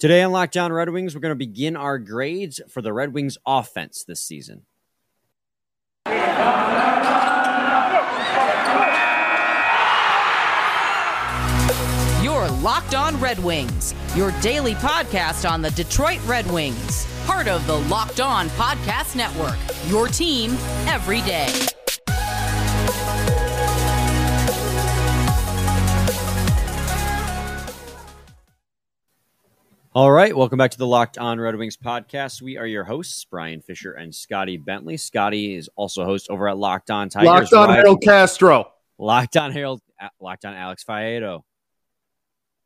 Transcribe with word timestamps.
Today 0.00 0.22
on 0.22 0.32
Locked 0.32 0.56
On 0.56 0.72
Red 0.72 0.88
Wings, 0.88 1.14
we're 1.14 1.20
going 1.20 1.32
to 1.32 1.34
begin 1.34 1.76
our 1.76 1.98
grades 1.98 2.58
for 2.70 2.80
the 2.80 2.90
Red 2.90 3.12
Wings 3.12 3.36
offense 3.46 4.02
this 4.02 4.22
season. 4.22 4.62
Your 12.22 12.48
Locked 12.62 12.94
On 12.94 13.20
Red 13.20 13.38
Wings, 13.40 13.94
your 14.16 14.30
daily 14.40 14.74
podcast 14.76 15.48
on 15.48 15.60
the 15.60 15.70
Detroit 15.72 16.20
Red 16.24 16.50
Wings, 16.50 17.06
part 17.26 17.46
of 17.46 17.66
the 17.66 17.80
Locked 17.80 18.20
On 18.20 18.48
Podcast 18.50 19.16
Network. 19.16 19.58
Your 19.90 20.08
team 20.08 20.52
every 20.86 21.20
day. 21.20 21.52
All 29.92 30.12
right, 30.12 30.36
welcome 30.36 30.56
back 30.56 30.70
to 30.70 30.78
the 30.78 30.86
Locked 30.86 31.18
On 31.18 31.40
Red 31.40 31.56
Wings 31.56 31.76
podcast. 31.76 32.40
We 32.40 32.56
are 32.56 32.66
your 32.66 32.84
hosts, 32.84 33.24
Brian 33.24 33.60
Fisher 33.60 33.92
and 33.92 34.14
Scotty 34.14 34.56
Bentley. 34.56 34.96
Scotty 34.96 35.54
is 35.56 35.68
also 35.74 36.04
host 36.04 36.28
over 36.30 36.48
at 36.48 36.56
Locked 36.56 36.90
On 36.92 37.08
Tigers. 37.08 37.26
Locked 37.26 37.52
on 37.54 37.70
Harold 37.70 38.00
Castro. 38.02 38.70
Locked 38.98 39.36
On 39.36 39.50
Harold. 39.50 39.80
Uh, 40.00 40.08
Locked 40.20 40.44
On 40.44 40.54
Alex 40.54 40.84
Faedo. 40.88 41.42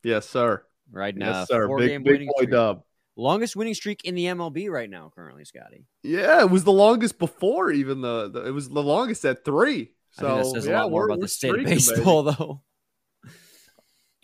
Yes, 0.02 0.28
sir. 0.28 0.64
Right 0.92 1.16
now, 1.16 1.40
yes, 1.40 1.48
sir. 1.48 1.66
Big, 1.78 2.04
big 2.04 2.26
boy 2.26 2.32
streak. 2.36 2.50
dub. 2.50 2.82
Longest 3.16 3.56
winning 3.56 3.74
streak 3.74 4.04
in 4.04 4.14
the 4.14 4.26
MLB 4.26 4.68
right 4.68 4.90
now, 4.90 5.10
currently, 5.14 5.44
Scotty. 5.46 5.86
Yeah, 6.02 6.40
it 6.42 6.50
was 6.50 6.64
the 6.64 6.72
longest 6.72 7.18
before 7.18 7.70
even 7.70 8.02
the, 8.02 8.28
the 8.28 8.46
it 8.46 8.50
was 8.50 8.68
the 8.68 8.82
longest 8.82 9.24
at 9.24 9.44
three. 9.46 9.92
So 10.10 10.26
I 10.26 10.42
think 10.42 10.44
that 10.44 10.50
says 10.60 10.66
yeah, 10.66 10.72
a 10.72 10.82
lot 10.82 10.90
more 10.90 11.00
we're- 11.00 11.12
about 11.12 11.18
we're 11.20 11.24
the 11.24 11.28
state 11.28 11.48
of 11.48 11.54
streaking, 11.54 11.78
baby. 11.78 11.96
baseball, 11.96 12.22
though. 12.24 12.60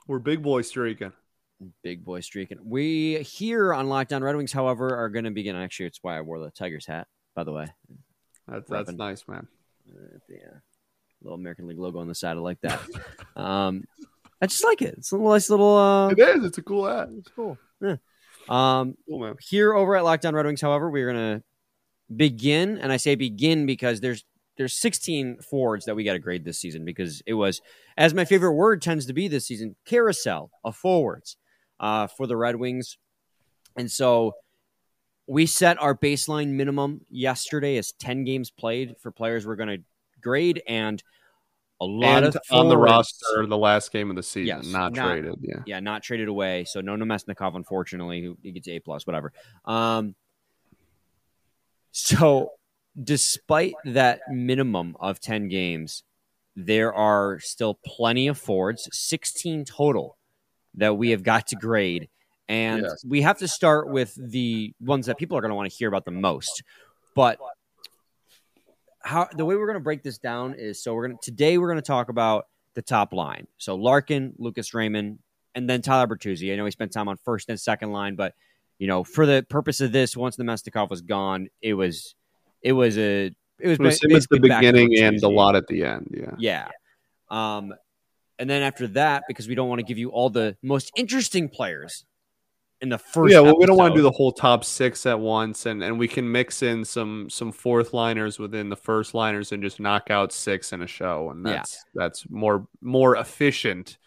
We're 0.06 0.18
big 0.18 0.42
boy 0.42 0.62
streaking. 0.62 1.12
Big 1.82 2.04
boy 2.04 2.20
streaking. 2.20 2.58
We 2.64 3.18
here 3.18 3.74
on 3.74 3.88
Locked 3.88 4.12
On 4.12 4.22
Red 4.22 4.36
Wings, 4.36 4.52
however, 4.52 4.96
are 4.96 5.10
going 5.10 5.26
to 5.26 5.30
begin. 5.30 5.56
Actually, 5.56 5.86
it's 5.86 5.98
why 6.02 6.16
I 6.16 6.22
wore 6.22 6.38
the 6.38 6.50
Tigers 6.50 6.86
hat, 6.86 7.06
by 7.34 7.44
the 7.44 7.52
way. 7.52 7.66
That's 8.48 8.68
that's 8.68 8.92
nice, 8.92 9.24
man. 9.28 9.46
Uh, 9.92 10.16
uh, 10.34 10.58
little 11.22 11.38
American 11.38 11.66
League 11.66 11.78
logo 11.78 11.98
on 11.98 12.08
the 12.08 12.14
side. 12.14 12.36
I 12.36 12.40
like 12.40 12.60
that. 12.62 12.80
um, 13.36 13.84
I 14.40 14.46
just 14.46 14.64
like 14.64 14.80
it. 14.80 14.94
It's 14.98 15.12
a 15.12 15.18
nice 15.18 15.50
little. 15.50 15.76
Uh, 15.76 16.08
It 16.10 16.18
is. 16.18 16.44
It's 16.44 16.58
a 16.58 16.62
cool 16.62 16.88
hat. 16.88 17.08
it's 17.18 17.28
cool. 17.28 17.58
Yeah. 17.82 17.96
Um, 18.48 18.96
Cool, 19.06 19.20
man. 19.20 19.36
here 19.40 19.74
over 19.74 19.96
at 19.96 20.04
Locked 20.04 20.24
On 20.24 20.34
Red 20.34 20.46
Wings, 20.46 20.62
however, 20.62 20.88
we're 20.90 21.12
gonna 21.12 21.42
begin, 22.14 22.78
and 22.78 22.90
I 22.90 22.96
say 22.96 23.16
begin 23.16 23.66
because 23.66 24.00
there's 24.00 24.24
there's 24.56 24.74
16 24.74 25.38
forwards 25.42 25.84
that 25.84 25.94
we 25.94 26.04
got 26.04 26.14
to 26.14 26.18
grade 26.18 26.44
this 26.44 26.58
season 26.58 26.84
because 26.84 27.22
it 27.26 27.32
was, 27.34 27.62
as 27.96 28.12
my 28.12 28.24
favorite 28.26 28.52
word 28.52 28.82
tends 28.82 29.06
to 29.06 29.12
be 29.14 29.26
this 29.28 29.46
season, 29.46 29.76
carousel 29.86 30.50
of 30.64 30.76
forwards 30.76 31.36
uh, 31.80 32.06
for 32.06 32.28
the 32.28 32.36
Red 32.36 32.54
Wings, 32.56 32.96
and 33.76 33.90
so 33.90 34.34
we 35.26 35.46
set 35.46 35.80
our 35.80 35.96
baseline 35.96 36.48
minimum 36.48 37.00
yesterday 37.10 37.76
as 37.76 37.92
10 37.92 38.24
games 38.24 38.50
played 38.50 38.96
for 39.00 39.10
players 39.10 39.46
we're 39.46 39.56
going 39.56 39.78
to 39.78 39.84
grade, 40.20 40.62
and 40.68 41.02
a 41.80 41.86
lot 41.86 42.24
And 42.24 42.34
of 42.34 42.36
on 42.50 42.68
the 42.68 42.76
roster 42.76 43.46
the 43.46 43.56
last 43.56 43.90
game 43.92 44.10
of 44.10 44.16
the 44.16 44.22
season, 44.22 44.46
Yes, 44.62 44.66
not, 44.66 44.92
not- 44.92 45.06
traded. 45.08 45.34
Yeah. 45.40 45.62
yeah, 45.66 45.80
not 45.80 46.02
traded 46.02 46.28
away. 46.28 46.64
So 46.64 46.80
no 46.82 46.94
Namestnikov, 46.94 47.56
unfortunately, 47.56 48.22
who 48.22 48.36
he 48.42 48.52
gets 48.52 48.68
A 48.68 48.80
plus, 48.80 49.06
whatever. 49.06 49.32
Um, 49.64 50.14
so 51.92 52.52
despite 53.02 53.74
that 53.84 54.20
minimum 54.30 54.96
of 55.00 55.20
ten 55.20 55.48
games, 55.48 56.02
there 56.56 56.92
are 56.92 57.38
still 57.40 57.78
plenty 57.86 58.28
of 58.28 58.36
forwards, 58.38 58.88
sixteen 58.92 59.64
total, 59.64 60.16
that 60.74 60.96
we 60.96 61.10
have 61.10 61.22
got 61.22 61.48
to 61.48 61.56
grade, 61.56 62.08
and 62.48 62.82
Yes. 62.82 63.04
we 63.06 63.22
have 63.22 63.38
to 63.38 63.48
start 63.48 63.88
with 63.88 64.14
the 64.16 64.72
ones 64.80 65.06
that 65.06 65.18
people 65.18 65.36
are 65.36 65.40
going 65.40 65.50
to 65.50 65.54
want 65.54 65.70
to 65.70 65.76
hear 65.76 65.88
about 65.88 66.04
the 66.04 66.10
most. 66.10 66.62
But 67.14 67.38
how 69.02 69.28
the 69.34 69.44
way 69.44 69.56
we're 69.56 69.66
going 69.66 69.78
to 69.78 69.82
break 69.82 70.02
this 70.02 70.18
down 70.18 70.54
is 70.54 70.82
so 70.82 70.94
we're 70.94 71.08
going 71.08 71.18
to 71.18 71.30
today 71.30 71.58
we're 71.58 71.68
going 71.68 71.76
to 71.76 71.82
talk 71.82 72.08
about 72.08 72.46
the 72.74 72.82
top 72.82 73.12
line. 73.12 73.46
So 73.58 73.74
Larkin, 73.74 74.34
Lucas 74.38 74.74
Raymond, 74.74 75.18
and 75.54 75.68
then 75.68 75.82
Tyler 75.82 76.06
Bertuzzi. 76.06 76.52
I 76.52 76.56
know 76.56 76.64
he 76.64 76.70
spent 76.70 76.92
time 76.92 77.08
on 77.08 77.16
first 77.16 77.48
and 77.48 77.58
second 77.58 77.92
line, 77.92 78.14
but 78.14 78.34
you 78.78 78.86
know, 78.86 79.04
for 79.04 79.26
the 79.26 79.44
purpose 79.48 79.80
of 79.80 79.92
this, 79.92 80.16
once 80.16 80.36
Namestnikov 80.36 80.90
was 80.90 81.02
gone, 81.02 81.48
it 81.60 81.74
was 81.74 82.14
it 82.62 82.72
was 82.72 82.96
a 82.98 83.26
it 83.58 83.68
was, 83.68 83.78
It 83.78 83.80
was 83.80 83.80
him 83.80 83.88
at 83.88 84.00
the 84.00 84.08
basically 84.08 84.38
beginning 84.40 84.98
and 84.98 85.22
a 85.22 85.28
lot 85.28 85.56
at 85.56 85.66
the 85.66 85.84
end. 85.84 86.14
Yeah. 86.16 86.34
Yeah. 86.38 86.68
Um, 87.30 87.74
and 88.40 88.50
then 88.50 88.62
after 88.62 88.88
that, 88.88 89.24
because 89.28 89.46
we 89.46 89.54
don't 89.54 89.68
want 89.68 89.78
to 89.78 89.84
give 89.84 89.98
you 89.98 90.08
all 90.10 90.30
the 90.30 90.56
most 90.62 90.90
interesting 90.96 91.48
players 91.48 92.04
in 92.80 92.88
the 92.88 92.98
first. 92.98 93.32
yeah, 93.32 93.40
well, 93.40 93.58
we 93.58 93.66
don't 93.66 93.76
want 93.76 93.92
to 93.94 93.98
do 93.98 94.02
the 94.02 94.10
whole 94.10 94.32
top 94.32 94.64
six 94.64 95.04
at 95.06 95.20
once, 95.20 95.66
and, 95.66 95.82
and 95.84 95.98
we 95.98 96.08
can 96.08 96.32
mix 96.32 96.62
in 96.62 96.84
some 96.84 97.28
some 97.30 97.52
fourth 97.52 97.92
liners 97.92 98.38
within 98.38 98.70
the 98.70 98.76
first 98.76 99.12
liners 99.14 99.52
and 99.52 99.62
just 99.62 99.78
knock 99.78 100.10
out 100.10 100.32
six 100.32 100.72
in 100.72 100.80
a 100.82 100.86
show, 100.86 101.30
and 101.30 101.46
Yeah. 101.46 101.52
that's 101.56 101.84
that's 101.94 102.30
more 102.30 102.66
more 102.80 103.16
efficient 103.16 103.98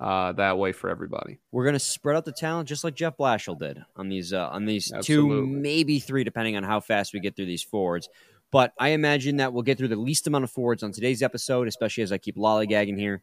uh, 0.00 0.32
that 0.32 0.58
way 0.58 0.72
for 0.72 0.90
everybody. 0.90 1.38
We're 1.52 1.64
gonna 1.66 1.78
spread 1.78 2.16
out 2.16 2.24
the 2.24 2.32
talent 2.32 2.68
just 2.68 2.84
like 2.84 2.94
Jeff 2.94 3.16
Blashill 3.16 3.58
did 3.58 3.84
on 3.96 4.08
these 4.08 4.32
uh, 4.32 4.48
on 4.48 4.64
these 4.64 4.90
two, 5.02 5.46
maybe 5.46 5.98
three, 6.00 6.24
depending 6.24 6.56
on 6.56 6.62
how 6.64 6.80
fast 6.80 7.12
we 7.12 7.20
get 7.20 7.36
through 7.36 7.46
these 7.46 7.62
forwards. 7.62 8.08
But 8.52 8.72
I 8.78 8.90
imagine 8.90 9.38
that 9.38 9.52
we'll 9.52 9.64
get 9.64 9.76
through 9.76 9.88
the 9.88 9.96
least 9.96 10.26
amount 10.26 10.44
of 10.44 10.50
forwards 10.50 10.82
on 10.82 10.92
today's 10.92 11.22
episode, 11.22 11.66
especially 11.68 12.04
as 12.04 12.12
I 12.12 12.18
keep 12.18 12.36
lollygagging 12.36 12.96
here. 12.98 13.22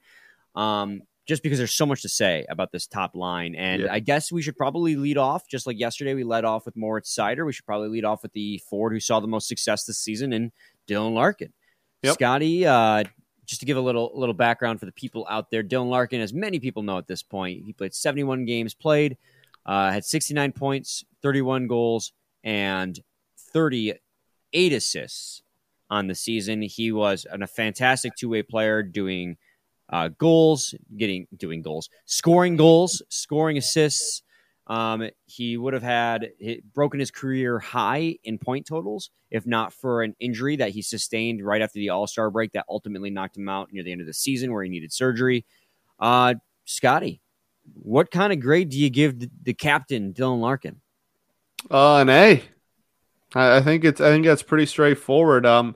Um, 0.56 1.02
just 1.26 1.42
because 1.42 1.58
there's 1.58 1.74
so 1.74 1.86
much 1.86 2.02
to 2.02 2.10
say 2.10 2.46
about 2.50 2.72
this 2.74 2.86
top 2.86 3.16
line, 3.16 3.56
and 3.56 3.84
Yeah. 3.84 3.94
I 3.94 4.00
guess 4.00 4.30
we 4.32 4.42
should 4.42 4.58
probably 4.58 4.98
lead 4.98 5.18
off 5.18 5.48
just 5.48 5.66
like 5.66 5.80
yesterday. 5.80 6.14
We 6.14 6.26
led 6.26 6.44
off 6.44 6.66
with 6.66 6.76
Moritz 6.76 7.16
Seider. 7.16 7.46
We 7.46 7.54
should 7.54 7.66
probably 7.66 7.88
lead 7.88 8.04
off 8.04 8.24
with 8.24 8.34
the 8.34 8.62
Ford 8.70 8.92
who 8.92 9.00
saw 9.00 9.22
the 9.22 9.28
most 9.28 9.48
success 9.48 9.86
this 9.86 9.98
season 10.00 10.34
in 10.34 10.52
Dylan 10.88 11.14
Larkin. 11.14 11.54
Yep. 12.02 12.16
Scotty, 12.16 12.66
uh, 12.66 13.06
just 13.46 13.62
to 13.62 13.66
give 13.66 13.78
a 13.78 13.82
little 13.82 14.12
little 14.14 14.34
background 14.34 14.82
for 14.82 14.86
the 14.86 14.92
people 14.92 15.26
out 15.30 15.50
there, 15.50 15.64
Dylan 15.64 15.90
Larkin, 15.90 16.20
as 16.20 16.34
many 16.34 16.60
people 16.60 16.84
know 16.84 16.98
at 16.98 17.08
this 17.08 17.24
point, 17.24 17.64
he 17.66 17.72
played 17.72 17.94
71 17.94 18.44
games 18.44 18.74
played, 18.74 19.18
uh, 19.66 19.92
had 19.92 20.04
69 20.04 20.52
points, 20.52 21.06
31 21.22 21.68
goals, 21.68 22.12
and 22.44 23.00
38 23.54 24.74
assists 24.74 25.42
on 25.90 26.08
the 26.08 26.16
season. 26.16 26.62
He 26.62 26.92
was 26.92 27.26
an, 27.32 27.44
a 27.44 27.48
fantastic 27.48 28.16
two 28.16 28.30
way 28.30 28.44
player, 28.44 28.84
doing 28.84 29.38
uh, 29.90 30.10
goals, 30.18 30.74
getting 30.98 31.28
doing 31.36 31.62
goals, 31.62 31.90
scoring 32.06 32.56
goals, 32.56 33.02
scoring 33.10 33.58
assists. 33.58 34.24
Um, 34.66 35.10
he 35.26 35.58
would 35.58 35.74
have 35.74 35.84
had 35.84 36.30
broken 36.74 37.00
his 37.00 37.12
career 37.12 37.60
high 37.60 38.18
in 38.24 38.38
point 38.38 38.66
totals 38.66 39.10
if 39.30 39.46
not 39.46 39.74
for 39.74 40.04
an 40.04 40.16
injury 40.20 40.56
that 40.56 40.70
he 40.70 40.82
sustained 40.82 41.44
right 41.44 41.62
after 41.62 41.80
the 41.80 41.90
All 41.90 42.08
Star 42.08 42.30
break 42.30 42.54
that 42.54 42.66
ultimately 42.70 43.10
knocked 43.10 43.36
him 43.36 43.50
out 43.50 43.74
near 43.74 43.84
the 43.84 43.92
end 43.92 44.00
of 44.00 44.08
the 44.08 44.14
season 44.14 44.54
where 44.54 44.64
he 44.64 44.70
needed 44.70 44.94
surgery. 44.94 45.44
Uh, 46.00 46.36
Scotty, 46.66 47.20
what 47.74 48.12
kind 48.12 48.32
of 48.32 48.40
grade 48.40 48.70
do 48.70 48.80
you 48.80 48.90
give 48.90 49.20
the, 49.20 49.30
the 49.42 49.54
captain 49.54 50.14
Dylan 50.14 50.40
Larkin? 50.40 50.80
Uh, 51.70 51.98
an 51.98 52.10
A. 52.10 52.44
I, 53.34 53.58
I 53.58 53.62
think 53.62 53.84
it's 53.84 54.00
I 54.00 54.10
think 54.10 54.26
that's 54.26 54.44
pretty 54.44 54.68
straightforward. 54.68 55.46
Um, 55.46 55.76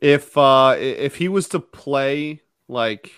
if 0.00 0.36
uh 0.36 0.74
if 0.78 1.16
he 1.16 1.28
was 1.28 1.48
to 1.50 1.60
play 1.60 2.40
like 2.72 3.12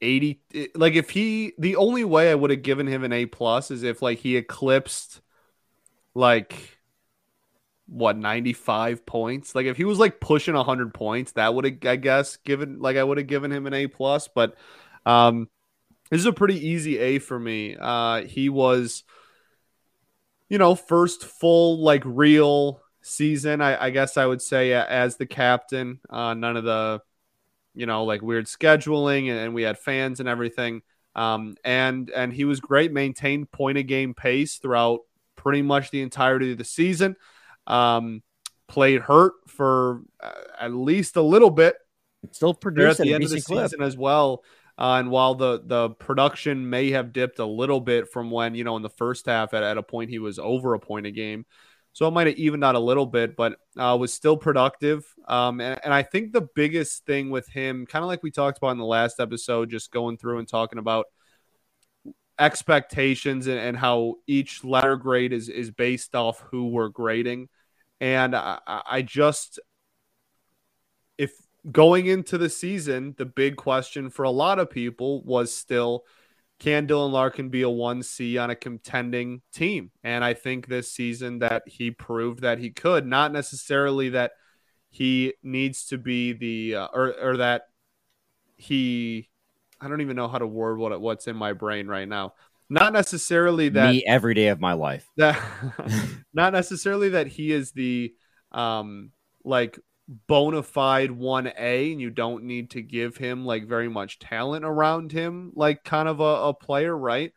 eighty, 0.00 0.42
like 0.74 0.94
if 0.94 1.10
he 1.10 1.52
the 1.58 1.76
only 1.76 2.04
way 2.04 2.30
I 2.30 2.34
would 2.34 2.50
have 2.50 2.62
given 2.62 2.86
him 2.86 3.04
an 3.04 3.12
A 3.12 3.26
plus 3.26 3.70
is 3.70 3.82
if 3.82 4.02
like 4.02 4.18
he 4.18 4.36
eclipsed 4.36 5.20
like 6.14 6.78
what 7.88 8.16
95 8.16 9.06
points? 9.06 9.54
Like 9.54 9.66
if 9.66 9.76
he 9.76 9.84
was 9.84 9.98
like 9.98 10.20
pushing 10.20 10.54
100 10.54 10.92
points 10.92 11.32
that 11.32 11.54
would 11.54 11.64
have 11.64 11.78
i 11.84 11.96
guess 11.96 12.36
given 12.38 12.80
like 12.80 12.96
i 12.96 13.04
would 13.04 13.18
have 13.18 13.26
given 13.26 13.52
him 13.52 13.66
an 13.66 13.74
a 13.74 13.86
plus 13.86 14.28
but 14.28 14.56
um 15.04 15.48
this 16.10 16.20
is 16.20 16.26
a 16.26 16.32
pretty 16.32 16.68
easy 16.68 16.98
a 16.98 17.18
for 17.18 17.38
me. 17.38 17.76
Uh 17.78 18.22
he 18.22 18.48
was 18.48 19.04
you 20.48 20.58
know 20.58 20.74
first 20.74 21.24
full 21.24 21.80
like 21.82 22.02
real 22.04 22.80
season 23.02 23.60
i, 23.60 23.84
I 23.86 23.90
guess 23.90 24.16
i 24.16 24.26
would 24.26 24.42
say 24.42 24.72
as 24.72 25.16
the 25.16 25.26
captain. 25.26 26.00
Uh 26.10 26.34
none 26.34 26.56
of 26.56 26.64
the 26.64 27.00
you 27.76 27.86
know 27.86 28.04
like 28.04 28.22
weird 28.22 28.46
scheduling 28.46 29.30
and, 29.30 29.54
we 29.54 29.62
had 29.62 29.78
fans 29.78 30.18
and 30.18 30.28
everything 30.28 30.82
um 31.14 31.54
and 31.64 32.10
and 32.10 32.32
he 32.32 32.44
was 32.44 32.58
great 32.60 32.92
maintained 32.92 33.50
point 33.52 33.78
a 33.78 33.82
game 33.82 34.14
pace 34.14 34.56
throughout 34.56 35.00
pretty 35.36 35.62
much 35.62 35.90
the 35.90 36.02
entirety 36.02 36.52
of 36.52 36.58
the 36.58 36.64
season 36.64 37.14
um, 37.66 38.22
played 38.68 39.00
hurt 39.00 39.34
for 39.48 40.02
uh, 40.20 40.30
at 40.60 40.72
least 40.72 41.16
a 41.16 41.22
little 41.22 41.50
bit 41.50 41.76
Still 42.32 42.54
produced 42.54 43.00
at 43.00 43.04
the 43.04 43.14
end 43.14 43.24
of 43.24 43.30
the 43.30 43.40
clip. 43.40 43.64
season 43.64 43.82
as 43.82 43.96
well. 43.96 44.42
Uh, 44.78 44.96
and 44.98 45.10
while 45.10 45.34
the 45.34 45.62
the 45.64 45.90
production 45.90 46.68
may 46.68 46.90
have 46.90 47.12
dipped 47.12 47.38
a 47.38 47.46
little 47.46 47.80
bit 47.80 48.10
from 48.10 48.30
when 48.30 48.54
you 48.54 48.64
know 48.64 48.76
in 48.76 48.82
the 48.82 48.90
first 48.90 49.26
half 49.26 49.54
at, 49.54 49.62
at 49.62 49.78
a 49.78 49.82
point 49.82 50.10
he 50.10 50.18
was 50.18 50.38
over 50.38 50.74
a 50.74 50.78
point 50.78 51.06
a 51.06 51.10
game, 51.10 51.46
so 51.96 52.06
it 52.06 52.10
might 52.10 52.26
have 52.26 52.36
evened 52.36 52.62
out 52.62 52.74
a 52.74 52.78
little 52.78 53.06
bit, 53.06 53.36
but 53.36 53.58
uh, 53.78 53.96
was 53.98 54.12
still 54.12 54.36
productive. 54.36 55.06
Um, 55.26 55.62
and, 55.62 55.80
and 55.82 55.94
I 55.94 56.02
think 56.02 56.30
the 56.30 56.46
biggest 56.54 57.06
thing 57.06 57.30
with 57.30 57.48
him, 57.48 57.86
kind 57.86 58.02
of 58.02 58.06
like 58.06 58.22
we 58.22 58.30
talked 58.30 58.58
about 58.58 58.72
in 58.72 58.76
the 58.76 58.84
last 58.84 59.18
episode, 59.18 59.70
just 59.70 59.90
going 59.90 60.18
through 60.18 60.38
and 60.38 60.46
talking 60.46 60.78
about 60.78 61.06
expectations 62.38 63.46
and, 63.46 63.58
and, 63.58 63.78
how 63.78 64.16
each 64.26 64.62
letter 64.62 64.96
grade 64.96 65.32
is 65.32 65.48
is 65.48 65.70
based 65.70 66.14
off 66.14 66.40
who 66.50 66.68
we're 66.68 66.90
grading. 66.90 67.48
And 67.98 68.36
I, 68.36 68.58
I 68.66 69.00
just 69.00 69.58
if 71.16 71.32
going 71.72 72.08
into 72.08 72.36
the 72.36 72.50
season, 72.50 73.14
the 73.16 73.24
big 73.24 73.56
question 73.56 74.10
for 74.10 74.24
a 74.24 74.30
lot 74.30 74.58
of 74.58 74.68
people 74.68 75.22
was 75.22 75.54
still 75.54 76.04
can 76.58 76.86
Dylan 76.86 77.12
Larkin 77.12 77.50
be 77.50 77.62
a 77.62 77.68
1C 77.68 78.42
on 78.42 78.50
a 78.50 78.56
contending 78.56 79.42
team? 79.52 79.90
And 80.02 80.24
I 80.24 80.34
think 80.34 80.66
this 80.66 80.90
season 80.90 81.40
that 81.40 81.64
he 81.66 81.90
proved 81.90 82.40
that 82.40 82.58
he 82.58 82.70
could, 82.70 83.06
not 83.06 83.32
necessarily 83.32 84.10
that 84.10 84.32
he 84.88 85.34
needs 85.42 85.86
to 85.86 85.98
be 85.98 86.32
the 86.32 86.76
uh, 86.76 86.88
or 86.94 87.14
or 87.20 87.36
that 87.36 87.62
he 88.56 89.28
I 89.80 89.88
don't 89.88 90.00
even 90.00 90.16
know 90.16 90.28
how 90.28 90.38
to 90.38 90.46
word 90.46 90.78
what 90.78 90.98
what's 91.00 91.26
in 91.26 91.36
my 91.36 91.52
brain 91.52 91.86
right 91.86 92.08
now. 92.08 92.32
Not 92.70 92.92
necessarily 92.94 93.68
that 93.70 93.92
me 93.92 94.04
every 94.06 94.34
day 94.34 94.48
of 94.48 94.60
my 94.60 94.72
life. 94.72 95.06
That 95.16 95.40
not 96.34 96.52
necessarily 96.52 97.10
that 97.10 97.26
he 97.26 97.52
is 97.52 97.72
the 97.72 98.14
um 98.52 99.12
like 99.44 99.78
bona 100.08 100.62
fide 100.62 101.10
1A 101.10 101.92
and 101.92 102.00
you 102.00 102.10
don't 102.10 102.44
need 102.44 102.70
to 102.70 102.82
give 102.82 103.16
him 103.16 103.44
like 103.44 103.66
very 103.66 103.88
much 103.88 104.18
talent 104.18 104.64
around 104.64 105.12
him, 105.12 105.52
like 105.54 105.84
kind 105.84 106.08
of 106.08 106.20
a, 106.20 106.22
a 106.22 106.54
player, 106.54 106.96
right? 106.96 107.32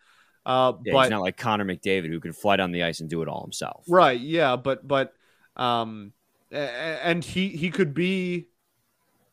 Uh, 0.46 0.74
yeah, 0.86 0.94
but 0.94 1.02
he's 1.02 1.12
not 1.12 1.22
like 1.22 1.38
Connor 1.38 1.66
McDavid 1.66 2.08
who 2.08 2.20
can 2.20 2.34
fly 2.34 2.56
down 2.56 2.72
the 2.72 2.84
ice 2.84 3.00
and 3.00 3.10
do 3.10 3.22
it 3.22 3.28
all 3.28 3.42
himself. 3.42 3.86
Right. 3.88 4.20
Yeah. 4.20 4.56
But, 4.56 4.88
but, 4.88 5.14
um, 5.56 6.14
and 6.52 7.24
he, 7.24 7.50
he 7.50 7.70
could 7.70 7.94
be 7.94 8.48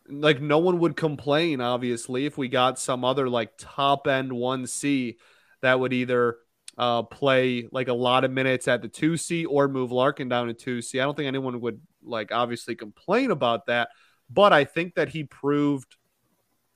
like, 0.09 0.41
no 0.41 0.59
one 0.59 0.79
would 0.81 0.97
complain, 0.97 1.61
obviously, 1.61 2.27
if 2.27 2.37
we 2.37 2.49
got 2.49 2.79
some 2.79 3.05
other 3.05 3.29
like 3.29 3.53
top 3.59 4.07
end 4.07 4.31
1C 4.31 5.17
that 5.63 5.81
would 5.81 5.93
either 5.93 6.37
uh, 6.79 7.03
play 7.03 7.69
like 7.73 7.89
a 7.89 7.95
lot 7.95 8.25
of 8.25 8.31
minutes 8.31 8.69
at 8.69 8.83
the 8.83 8.89
2C 8.89 9.47
or 9.49 9.69
move 9.69 9.93
Larkin 9.93 10.29
down 10.29 10.49
to 10.49 10.55
2C. 10.55 11.01
I 11.01 11.05
don't 11.05 11.17
think 11.17 11.27
anyone 11.27 11.61
would 11.61 11.81
like 12.07 12.33
obviously 12.33 12.75
complain 12.75 13.31
about 13.31 13.67
that, 13.67 13.91
but 14.31 14.53
I 14.53 14.65
think 14.65 14.95
that 14.95 15.11
he 15.11 15.25
proved 15.25 15.97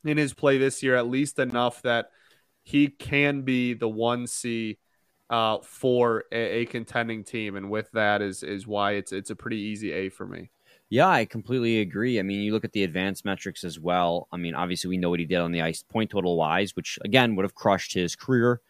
in 0.04 0.16
his 0.16 0.32
play 0.32 0.58
this 0.58 0.82
year 0.82 0.96
at 0.96 1.08
least 1.08 1.38
enough 1.38 1.82
that 1.82 2.10
he 2.62 2.88
can 2.88 3.42
be 3.42 3.74
the 3.74 3.88
1C 3.88 4.78
uh, 5.28 5.58
for 5.62 6.24
a, 6.32 6.60
a 6.62 6.66
contending 6.66 7.22
team 7.22 7.56
and 7.56 7.70
with 7.70 7.90
that 7.92 8.20
is 8.22 8.42
is 8.42 8.66
why 8.66 8.92
it's 8.92 9.12
it's 9.12 9.30
a 9.30 9.36
pretty 9.36 9.58
easy 9.58 9.92
A 9.92 10.08
for 10.08 10.26
me. 10.26 10.50
Yeah, 10.88 11.08
I 11.08 11.24
completely 11.24 11.80
agree. 11.80 12.18
I 12.18 12.22
mean, 12.22 12.40
you 12.40 12.52
look 12.52 12.64
at 12.64 12.72
the 12.72 12.82
advanced 12.82 13.24
metrics 13.24 13.62
as 13.62 13.78
well. 13.78 14.26
I 14.32 14.36
mean, 14.36 14.56
obviously, 14.56 14.88
we 14.88 14.98
know 14.98 15.08
what 15.08 15.20
he 15.20 15.24
did 15.24 15.38
on 15.38 15.52
the 15.52 15.62
ice, 15.62 15.84
point 15.84 16.10
total 16.10 16.36
wise, 16.36 16.74
which 16.74 16.98
again 17.04 17.36
would 17.36 17.44
have 17.44 17.54
crushed 17.54 17.94
his 17.94 18.16
career 18.16 18.60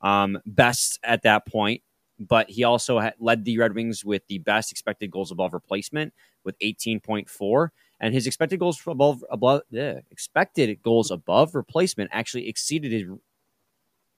um, 0.00 0.38
best 0.46 1.00
at 1.02 1.22
that 1.22 1.46
point. 1.46 1.82
But 2.18 2.50
he 2.50 2.62
also 2.62 3.00
had 3.00 3.14
led 3.18 3.44
the 3.44 3.58
Red 3.58 3.74
Wings 3.74 4.04
with 4.04 4.26
the 4.28 4.38
best 4.38 4.70
expected 4.70 5.10
goals 5.10 5.32
above 5.32 5.52
replacement 5.52 6.14
with 6.44 6.58
18.4, 6.60 7.68
and 8.00 8.14
his 8.14 8.26
expected 8.26 8.60
goals 8.60 8.80
above 8.86 9.24
above 9.30 9.62
yeah, 9.70 10.00
expected 10.10 10.82
goals 10.82 11.10
above 11.10 11.54
replacement 11.54 12.10
actually 12.12 12.48
exceeded 12.48 12.92
his 12.92 13.04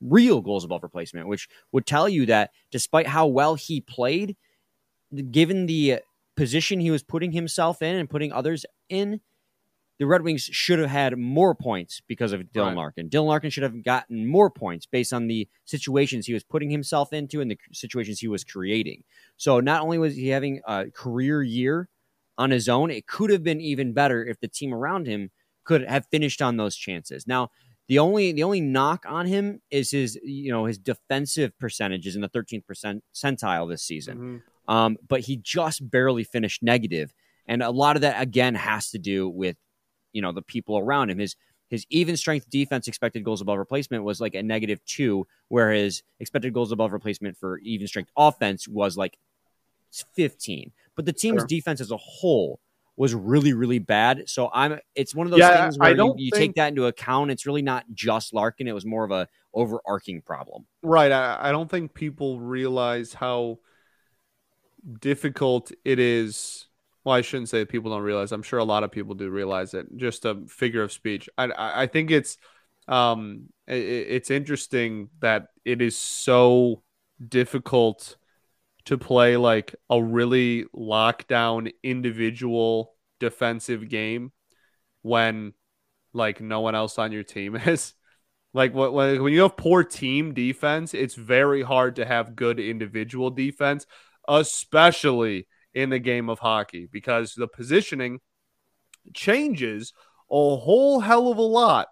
real 0.00 0.40
goals 0.40 0.64
above 0.64 0.82
replacement, 0.82 1.28
which 1.28 1.48
would 1.72 1.87
tell 1.87 2.08
you 2.08 2.26
that 2.26 2.50
despite 2.70 3.06
how 3.06 3.26
well 3.26 3.54
he 3.54 3.81
played, 3.81 4.37
given 5.31 5.66
the 5.66 6.00
position 6.37 6.81
he 6.81 6.90
was 6.90 7.02
putting 7.02 7.32
himself 7.32 7.81
in 7.81 7.96
and 7.96 8.10
putting 8.10 8.32
others 8.32 8.66
in, 8.88 9.20
the 9.98 10.06
Red 10.06 10.22
Wings 10.22 10.43
should 10.43 10.78
have 10.78 10.90
had 10.90 11.16
more 11.16 11.54
points 11.54 12.02
because 12.06 12.32
of 12.32 12.43
Dylan 12.43 12.69
right. 12.69 12.76
Larkin. 12.76 13.08
Dylan 13.08 13.26
Larkin 13.26 13.50
should 13.50 13.62
have 13.62 13.82
gotten 13.82 14.26
more 14.26 14.50
points 14.50 14.84
based 14.84 15.12
on 15.12 15.26
the 15.26 15.48
situations 15.64 16.26
he 16.26 16.34
was 16.34 16.44
putting 16.44 16.70
himself 16.70 17.12
into 17.12 17.40
and 17.40 17.50
the 17.50 17.58
situations 17.72 18.20
he 18.20 18.28
was 18.28 18.44
creating. 18.44 19.04
So 19.37 19.60
not 19.60 19.82
only 19.82 19.98
was 19.98 20.14
he 20.14 20.28
having 20.28 20.60
a 20.66 20.87
career 20.90 21.43
year 21.43 21.88
on 22.37 22.50
his 22.50 22.69
own, 22.69 22.90
it 22.90 23.06
could 23.06 23.31
have 23.31 23.43
been 23.43 23.60
even 23.60 23.94
better 23.94 24.25
if 24.25 24.38
the 24.40 24.48
team 24.48 24.75
around 24.75 25.06
him 25.06 25.31
could 25.64 25.87
have 25.87 26.06
finished 26.10 26.43
on 26.43 26.58
those 26.58 26.76
chances. 26.76 27.26
Now, 27.26 27.50
the 27.88 27.98
only 27.98 28.32
the 28.32 28.43
only 28.43 28.60
knock 28.60 29.04
on 29.06 29.26
him 29.26 29.60
is 29.70 29.93
his 29.93 30.19
you 30.25 30.50
know 30.50 30.64
his 30.64 30.78
defensive 30.78 31.56
percentages 31.58 32.16
in 32.16 32.20
the 32.20 32.28
13th 32.28 32.64
percentile 32.64 33.69
this 33.69 33.82
season. 33.82 34.19
Mm-hmm. 34.19 34.72
Um, 34.75 34.96
but 35.06 35.20
he 35.20 35.37
just 35.37 35.88
barely 35.88 36.25
finished 36.25 36.62
negative, 36.62 37.14
and 37.46 37.62
a 37.62 37.70
lot 37.70 37.94
of 37.94 38.02
that 38.02 38.20
again 38.20 38.56
has 38.56 38.90
to 38.90 38.98
do 38.98 39.28
with 39.28 39.56
you 40.17 40.23
know 40.23 40.33
the 40.33 40.43
people 40.43 40.79
around 40.79 41.11
him. 41.11 41.19
His 41.19 41.37
his 41.69 41.85
even 41.91 42.17
strength 42.17 42.49
defense 42.49 42.89
expected 42.89 43.23
goals 43.23 43.43
above 43.43 43.59
replacement 43.59 44.03
was 44.03 44.21
like 44.21 44.35
a 44.35 44.43
negative 44.43 44.83
two, 44.87 45.27
whereas 45.49 46.03
expected 46.21 46.55
goals 46.55 46.73
above 46.73 46.93
replacement 46.93 47.37
for 47.37 47.59
even 47.59 47.87
strength 47.87 48.11
offense 48.17 48.67
was 48.67 48.97
like 48.97 49.19
15. 50.15 50.73
But 50.95 51.05
the 51.05 51.13
team's 51.13 51.41
sure. 51.41 51.47
defense 51.47 51.81
as 51.81 51.91
a 51.91 51.97
whole 51.97 52.61
was 52.97 53.15
really, 53.15 53.53
really 53.53 53.79
bad. 53.79 54.23
So 54.27 54.49
I'm 54.55 54.79
it's 54.95 55.15
one 55.15 55.27
of 55.27 55.33
those 55.33 55.41
yeah, 55.41 55.65
things 55.65 55.79
where 55.79 55.95
you, 55.95 56.15
you 56.17 56.31
think... 56.31 56.41
take 56.41 56.55
that 56.55 56.69
into 56.69 56.87
account. 56.87 57.31
It's 57.31 57.45
really 57.45 57.63
not 57.63 57.85
just 57.93 58.33
Larkin. 58.33 58.69
It 58.69 58.73
was 58.73 58.87
more 58.87 59.05
of 59.05 59.11
a 59.11 59.29
overarching 59.53 60.23
problem. 60.23 60.67
Right. 60.83 61.13
I, 61.13 61.49
I 61.49 61.53
don't 61.53 61.71
think 61.71 61.93
people 61.93 62.41
realize 62.41 63.13
how 63.13 63.59
difficult 65.01 65.73
it 65.85 65.99
is 65.99 66.69
well, 67.06 67.14
I 67.14 67.20
shouldn't 67.20 67.49
say 67.49 67.64
people 67.64 67.93
don't 67.93 68.03
realize. 68.03 68.32
I'm 68.32 68.43
sure 68.43 68.58
a 68.58 68.64
lot 68.64 68.82
of 68.82 68.91
people 68.91 69.14
do 69.14 69.31
realize 69.31 69.75
it. 69.75 69.87
Just 69.97 70.25
a 70.25 70.43
figure 70.49 70.82
of 70.82 70.91
speech. 70.91 71.29
I 71.38 71.82
I 71.85 71.87
think 71.87 72.11
it's 72.11 72.37
um 72.88 73.44
it, 73.69 73.76
it's 73.76 74.29
interesting 74.29 75.11
that 75.20 75.50
it 75.64 75.81
is 75.81 75.97
so 75.97 76.82
difficult 77.29 78.17
to 78.87 78.99
play 78.99 79.37
like 79.37 79.76
a 79.88 80.03
really 80.03 80.64
lockdown 80.75 81.73
individual 81.85 82.97
defensive 83.20 83.88
game 83.88 84.32
when 85.03 85.53
like 86.12 86.41
no 86.41 86.61
one 86.61 86.75
else 86.75 86.99
on 86.99 87.12
your 87.12 87.23
team 87.23 87.55
is. 87.67 87.94
Like 88.53 88.75
when, 88.75 89.23
when 89.23 89.32
you 89.32 89.43
have 89.43 89.56
poor 89.56 89.85
team 89.85 90.35
defense, 90.35 90.93
it's 90.93 91.14
very 91.14 91.62
hard 91.62 91.94
to 91.97 92.05
have 92.05 92.35
good 92.35 92.58
individual 92.58 93.31
defense, 93.31 93.87
especially 94.26 95.47
in 95.76 95.90
the 95.90 95.99
game 95.99 96.31
of 96.31 96.38
hockey 96.38 96.88
because 96.90 97.34
the 97.34 97.46
positioning 97.46 98.19
changes 99.12 99.93
a 100.31 100.56
whole 100.56 101.00
hell 101.00 101.31
of 101.31 101.37
a 101.37 101.43
lot, 101.43 101.88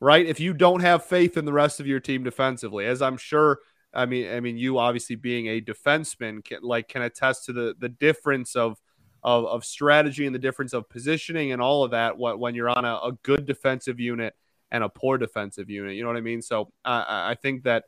right? 0.00 0.26
If 0.26 0.40
you 0.40 0.52
don't 0.52 0.80
have 0.80 1.04
faith 1.04 1.36
in 1.36 1.44
the 1.44 1.52
rest 1.52 1.78
of 1.78 1.86
your 1.86 2.00
team 2.00 2.24
defensively, 2.24 2.84
as 2.84 3.00
I'm 3.00 3.16
sure. 3.16 3.60
I 3.92 4.06
mean, 4.06 4.32
I 4.32 4.38
mean, 4.38 4.56
you 4.56 4.78
obviously 4.78 5.16
being 5.16 5.48
a 5.48 5.60
defenseman 5.60 6.44
can 6.44 6.58
like 6.62 6.88
can 6.88 7.02
attest 7.02 7.46
to 7.46 7.52
the 7.52 7.74
the 7.78 7.88
difference 7.88 8.54
of 8.54 8.80
of, 9.22 9.46
of 9.46 9.64
strategy 9.64 10.26
and 10.26 10.34
the 10.34 10.38
difference 10.38 10.72
of 10.72 10.88
positioning 10.88 11.52
and 11.52 11.62
all 11.62 11.84
of 11.84 11.92
that. 11.92 12.18
What 12.18 12.38
when 12.38 12.54
you're 12.54 12.68
on 12.68 12.84
a, 12.84 12.94
a 12.94 13.12
good 13.22 13.46
defensive 13.46 13.98
unit 13.98 14.34
and 14.70 14.84
a 14.84 14.88
poor 14.88 15.18
defensive 15.18 15.70
unit, 15.70 15.94
you 15.94 16.02
know 16.02 16.08
what 16.08 16.16
I 16.16 16.20
mean. 16.20 16.42
So 16.42 16.72
I 16.84 17.36
think 17.40 17.64
that 17.64 17.84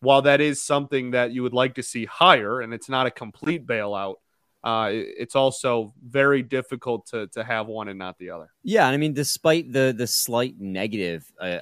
while 0.00 0.22
that 0.22 0.40
is 0.40 0.62
something 0.62 1.12
that 1.12 1.32
you 1.32 1.42
would 1.42 1.52
like 1.52 1.74
to 1.76 1.82
see 1.82 2.06
higher, 2.06 2.60
and 2.60 2.72
it's 2.72 2.88
not 2.88 3.06
a 3.06 3.10
complete 3.10 3.66
bailout, 3.66 4.16
uh, 4.62 4.88
it's 4.92 5.34
also 5.34 5.94
very 6.02 6.42
difficult 6.42 7.06
to 7.06 7.26
to 7.28 7.42
have 7.42 7.66
one 7.66 7.88
and 7.88 7.98
not 7.98 8.18
the 8.18 8.30
other. 8.30 8.48
Yeah, 8.62 8.86
I 8.86 8.96
mean, 8.96 9.14
despite 9.14 9.72
the 9.72 9.94
the 9.96 10.06
slight 10.06 10.54
negative 10.58 11.30
uh, 11.40 11.58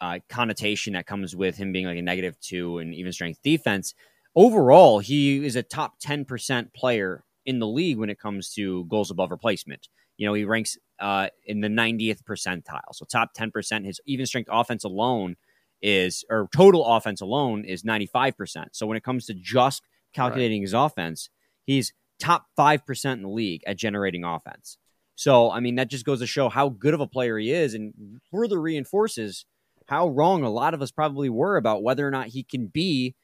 uh, 0.00 0.20
connotation 0.28 0.92
that 0.92 1.06
comes 1.06 1.34
with 1.34 1.56
him 1.56 1.72
being 1.72 1.86
like 1.86 1.98
a 1.98 2.02
negative 2.02 2.38
two 2.40 2.78
and 2.78 2.94
even 2.94 3.12
strength 3.12 3.40
defense, 3.42 3.94
overall 4.36 5.00
he 5.00 5.44
is 5.44 5.56
a 5.56 5.62
top 5.62 5.98
ten 5.98 6.24
percent 6.24 6.72
player 6.72 7.24
in 7.44 7.58
the 7.58 7.66
league 7.66 7.98
when 7.98 8.10
it 8.10 8.18
comes 8.18 8.50
to 8.54 8.84
goals 8.84 9.10
above 9.10 9.30
replacement. 9.30 9.88
You 10.16 10.26
know, 10.26 10.34
he 10.34 10.44
ranks 10.44 10.78
uh, 10.98 11.28
in 11.44 11.60
the 11.60 11.68
90th 11.68 12.22
percentile, 12.22 12.92
so 12.92 13.04
top 13.04 13.32
ten 13.34 13.50
percent. 13.50 13.86
His 13.86 14.00
even 14.06 14.24
strength 14.24 14.48
offense 14.52 14.84
alone 14.84 15.34
is, 15.82 16.24
or 16.30 16.48
total 16.54 16.86
offense 16.86 17.20
alone 17.20 17.64
is 17.64 17.84
95 17.84 18.36
percent. 18.36 18.68
So 18.76 18.86
when 18.86 18.96
it 18.96 19.02
comes 19.02 19.26
to 19.26 19.34
just 19.34 19.82
calculating 20.14 20.60
right. 20.60 20.66
his 20.66 20.74
offense, 20.74 21.28
he's 21.64 21.92
top 22.18 22.46
5% 22.58 23.12
in 23.12 23.22
the 23.22 23.28
league 23.28 23.62
at 23.66 23.76
generating 23.76 24.24
offense. 24.24 24.78
So, 25.14 25.50
I 25.50 25.60
mean, 25.60 25.76
that 25.76 25.88
just 25.88 26.04
goes 26.04 26.20
to 26.20 26.26
show 26.26 26.48
how 26.48 26.68
good 26.68 26.94
of 26.94 27.00
a 27.00 27.06
player 27.06 27.38
he 27.38 27.50
is 27.50 27.74
and 27.74 28.20
further 28.30 28.60
reinforces 28.60 29.46
how 29.86 30.08
wrong 30.08 30.42
a 30.42 30.50
lot 30.50 30.74
of 30.74 30.82
us 30.82 30.90
probably 30.90 31.30
were 31.30 31.56
about 31.56 31.82
whether 31.82 32.06
or 32.06 32.10
not 32.10 32.26
he 32.26 32.42
can 32.42 32.66
be 32.66 33.14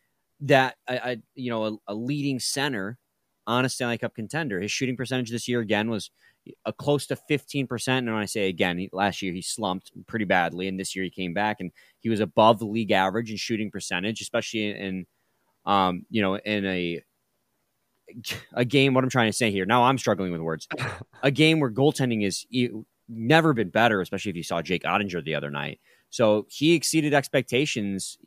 that, 0.40 0.76
a, 0.88 1.12
a 1.12 1.16
you 1.34 1.50
know, 1.50 1.64
a, 1.64 1.92
a, 1.92 1.94
leading 1.94 2.38
center 2.38 2.98
on 3.46 3.64
a 3.64 3.68
Stanley 3.68 3.98
Cup 3.98 4.14
contender. 4.14 4.60
His 4.60 4.70
shooting 4.70 4.96
percentage 4.96 5.30
this 5.30 5.48
year, 5.48 5.60
again, 5.60 5.90
was 5.90 6.10
a 6.64 6.72
close 6.72 7.06
to 7.08 7.18
15%. 7.30 7.88
And 7.88 8.06
when 8.06 8.16
I 8.16 8.26
say 8.26 8.48
again, 8.48 8.78
he, 8.78 8.88
last 8.92 9.22
year 9.22 9.32
he 9.32 9.42
slumped 9.42 9.92
pretty 10.06 10.24
badly. 10.24 10.68
And 10.68 10.78
this 10.78 10.94
year 10.96 11.04
he 11.04 11.10
came 11.10 11.34
back 11.34 11.60
and 11.60 11.72
he 12.00 12.08
was 12.08 12.20
above 12.20 12.58
the 12.58 12.66
league 12.66 12.90
average 12.90 13.30
in 13.30 13.36
shooting 13.36 13.70
percentage, 13.70 14.20
especially 14.20 14.70
in, 14.70 14.76
in 14.76 15.06
um, 15.64 16.06
you 16.10 16.22
know, 16.22 16.36
in 16.36 16.64
a 16.64 17.02
a 18.52 18.64
game. 18.64 18.94
What 18.94 19.04
I'm 19.04 19.10
trying 19.10 19.30
to 19.30 19.36
say 19.36 19.50
here. 19.50 19.64
Now 19.66 19.84
I'm 19.84 19.98
struggling 19.98 20.32
with 20.32 20.40
words. 20.40 20.68
a 21.22 21.30
game 21.30 21.60
where 21.60 21.70
goaltending 21.70 22.24
is 22.24 22.46
never 23.08 23.52
been 23.52 23.70
better, 23.70 24.00
especially 24.00 24.30
if 24.30 24.36
you 24.36 24.42
saw 24.42 24.62
Jake 24.62 24.82
Oettinger 24.84 25.24
the 25.24 25.34
other 25.34 25.50
night. 25.50 25.80
So 26.10 26.46
he 26.50 26.74
exceeded 26.74 27.14
expectations 27.14 28.18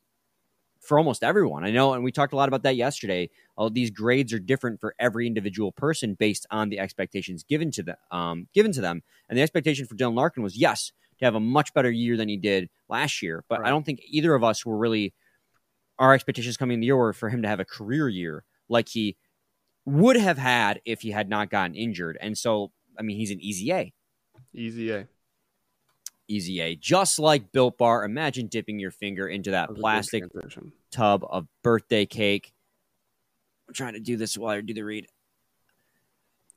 for 0.81 0.97
almost 0.97 1.23
everyone. 1.23 1.63
I 1.63 1.71
know, 1.71 1.93
and 1.93 2.03
we 2.03 2.11
talked 2.11 2.33
a 2.33 2.35
lot 2.35 2.47
about 2.47 2.63
that 2.63 2.75
yesterday. 2.75 3.29
All 3.57 3.69
these 3.69 3.89
grades 3.89 4.33
are 4.33 4.39
different 4.39 4.79
for 4.79 4.95
every 4.99 5.27
individual 5.27 5.71
person 5.71 6.15
based 6.17 6.45
on 6.51 6.69
the 6.69 6.79
expectations 6.79 7.43
given 7.43 7.71
to 7.71 7.83
them. 7.83 7.95
Um, 8.11 8.47
given 8.53 8.71
to 8.73 8.81
them, 8.81 9.01
and 9.29 9.37
the 9.37 9.41
expectation 9.41 9.85
for 9.87 9.95
Dylan 9.95 10.15
Larkin 10.15 10.43
was 10.43 10.57
yes 10.57 10.91
to 11.19 11.25
have 11.25 11.35
a 11.35 11.39
much 11.39 11.73
better 11.73 11.89
year 11.89 12.17
than 12.17 12.29
he 12.29 12.37
did 12.37 12.69
last 12.89 13.21
year. 13.21 13.43
But 13.49 13.61
right. 13.61 13.67
I 13.67 13.71
don't 13.71 13.85
think 13.85 14.01
either 14.07 14.35
of 14.35 14.43
us 14.43 14.65
were 14.65 14.77
really 14.77 15.13
our 15.97 16.13
expectations 16.13 16.57
coming 16.57 16.75
in 16.75 16.79
the 16.81 16.87
year 16.87 16.97
were 16.97 17.13
for 17.13 17.29
him 17.29 17.41
to 17.41 17.47
have 17.47 17.59
a 17.59 17.65
career 17.65 18.09
year 18.09 18.43
like 18.67 18.89
he 18.89 19.15
would 19.85 20.17
have 20.17 20.37
had 20.37 20.81
if 20.85 21.01
he 21.01 21.11
had 21.11 21.29
not 21.29 21.49
gotten 21.49 21.75
injured. 21.75 22.17
And 22.19 22.37
so, 22.37 22.71
I 22.97 23.03
mean, 23.03 23.17
he's 23.17 23.31
an 23.31 23.39
easy 23.41 23.71
A. 23.71 23.93
Easy 24.53 24.91
A. 24.91 25.07
Easy 26.27 26.59
A. 26.61 26.75
Just 26.75 27.19
like 27.19 27.51
Built 27.51 27.77
Bar, 27.77 28.03
imagine 28.03 28.47
dipping 28.47 28.79
your 28.79 28.91
finger 28.91 29.27
into 29.27 29.51
that, 29.51 29.69
that 29.69 29.77
plastic 29.77 30.23
tub 30.91 31.25
of 31.29 31.47
birthday 31.63 32.05
cake. 32.05 32.51
I'm 33.67 33.73
trying 33.73 33.93
to 33.93 33.99
do 33.99 34.17
this 34.17 34.37
while 34.37 34.55
I 34.55 34.61
do 34.61 34.73
the 34.73 34.83
read. 34.83 35.07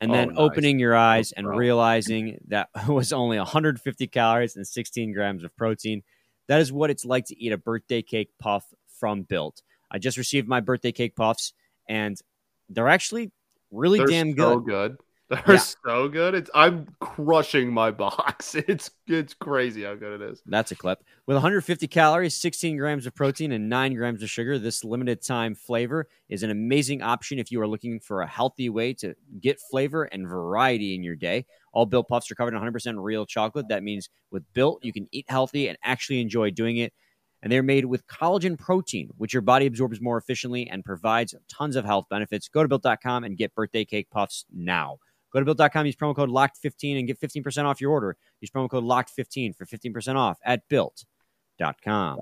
And 0.01 0.11
oh, 0.11 0.15
then 0.15 0.29
nice. 0.29 0.39
opening 0.39 0.79
your 0.79 0.97
eyes 0.97 1.33
and 1.33 1.49
realizing 1.49 2.39
that 2.49 2.69
was 2.89 3.13
only 3.13 3.37
150 3.37 4.07
calories 4.07 4.57
and 4.57 4.67
16 4.67 5.13
grams 5.13 5.45
of 5.45 5.55
protein. 5.57 6.03
That 6.47 6.61
is 6.61 6.73
what 6.73 6.91
it's 6.91 7.05
like 7.05 7.27
to 7.27 7.39
eat 7.39 7.53
a 7.53 7.59
birthday 7.59 8.01
cake 8.01 8.31
puff 8.39 8.65
from 8.99 9.23
Built. 9.23 9.63
I 9.91 9.99
just 9.99 10.17
received 10.17 10.49
my 10.49 10.61
birthday 10.61 10.93
cake 10.93 11.17
puffs, 11.17 11.53
and 11.89 12.21
they're 12.69 12.89
actually 12.89 13.33
really 13.71 13.99
they're 13.99 14.07
damn 14.07 14.33
good. 14.33 14.43
So 14.43 14.61
good. 14.61 14.97
They're 15.31 15.57
yeah. 15.57 15.65
so 15.85 16.09
good. 16.09 16.35
It's 16.35 16.51
I'm 16.55 16.87
crushing 17.01 17.71
my 17.71 17.91
box. 17.91 18.55
It's 18.67 18.91
it's 19.07 19.35
crazy 19.35 19.85
how 19.85 19.95
good 19.95 20.23
it 20.23 20.31
is. 20.31 20.43
That's 20.47 20.73
a 20.73 20.75
clip. 20.75 21.05
With 21.27 21.35
150 21.35 21.87
calories, 21.87 22.35
16 22.35 22.79
grams 22.79 23.07
of 23.07 23.15
protein, 23.15 23.53
and 23.53 23.69
9 23.69 23.95
grams 23.95 24.23
of 24.23 24.31
sugar, 24.31 24.59
this 24.59 24.85
limited 24.85 25.21
time 25.23 25.55
flavor 25.55 26.09
is 26.31 26.43
an 26.43 26.51
amazing 26.51 27.03
option 27.03 27.39
if 27.39 27.53
you 27.53 27.61
are 27.61 27.69
looking 27.69 28.01
for 28.01 28.23
a 28.23 28.27
healthy 28.27 28.71
way 28.71 28.95
to 28.95 29.15
get 29.39 29.61
flavor 29.61 30.05
and 30.05 30.27
variety 30.27 30.95
in 30.95 31.03
your 31.03 31.15
day. 31.15 31.45
All 31.75 31.85
Built 31.85 32.09
Puffs 32.09 32.31
are 32.31 32.35
covered 32.35 32.55
in 32.55 32.61
100% 32.61 32.95
real 32.97 33.27
chocolate. 33.27 33.69
That 33.69 33.83
means 33.83 34.09
with 34.31 34.45
Built, 34.55 34.83
you 34.83 34.95
can 34.95 35.09
eat 35.13 35.27
healthy 35.29 35.69
and 35.69 35.77
actually 35.85 36.23
enjoy 36.23 36.53
doing 36.53 36.79
it 36.79 36.95
and 37.43 37.53
they're 37.53 37.63
made 37.63 37.85
with 37.85 38.07
collagen 38.07 38.59
protein, 38.59 39.11
which 39.17 39.33
your 39.33 39.43
body 39.43 39.67
absorbs 39.67 40.01
more 40.01 40.19
efficiently 40.19 40.69
and 40.69 40.85
provides 40.85 41.35
tons 41.49 41.77
of 41.77 41.85
health 41.85 42.07
benefits. 42.11 42.49
Go 42.49 42.63
to 42.63 42.69
built.com 42.69 43.25
and 43.25 43.37
get 43.37 43.55
birthday 43.55 43.85
cake 43.85 44.11
puffs 44.11 44.45
now. 44.53 44.99
Go 45.33 45.41
to 45.41 45.45
built.com, 45.45 45.87
use 45.87 45.97
promo 45.97 46.17
code 46.17 46.31
LOCKED15 46.31 46.99
and 46.99 47.07
get 47.07 47.21
15% 47.21 47.65
off 47.65 47.81
your 47.81 47.93
order. 47.93 48.17
Use 48.41 48.51
promo 48.51 48.69
code 48.69 48.85
LOCKED15 48.85 49.55
for 49.57 49.67
15% 49.67 50.17
off 50.17 50.39
at 50.45 50.67
built.com. 50.69 52.19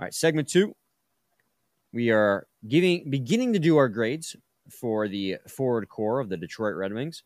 All 0.00 0.04
right, 0.04 0.14
segment 0.14 0.48
two. 0.48 0.74
We 1.92 2.10
are 2.10 2.46
giving 2.66 3.10
beginning 3.10 3.52
to 3.52 3.58
do 3.58 3.76
our 3.76 3.88
grades 3.88 4.36
for 4.70 5.08
the 5.08 5.36
forward 5.48 5.88
core 5.88 6.20
of 6.20 6.28
the 6.28 6.36
Detroit 6.36 6.76
Red 6.76 6.92
Wings. 6.92 7.24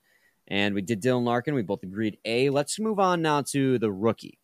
And 0.48 0.74
we 0.74 0.82
did 0.82 1.02
Dylan 1.02 1.24
Larkin. 1.24 1.54
We 1.54 1.62
both 1.62 1.82
agreed 1.82 2.18
A. 2.24 2.50
Let's 2.50 2.78
move 2.78 2.98
on 2.98 3.22
now 3.22 3.42
to 3.42 3.78
the 3.78 3.92
rookie 3.92 4.38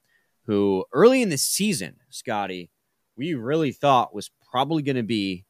who 0.50 0.84
early 0.92 1.22
in 1.22 1.28
the 1.28 1.38
season, 1.38 1.94
Scotty, 2.08 2.70
we 3.16 3.34
really 3.34 3.70
thought 3.70 4.12
was 4.12 4.32
probably 4.50 4.82
going 4.82 4.96
to 4.96 5.04
be 5.04 5.44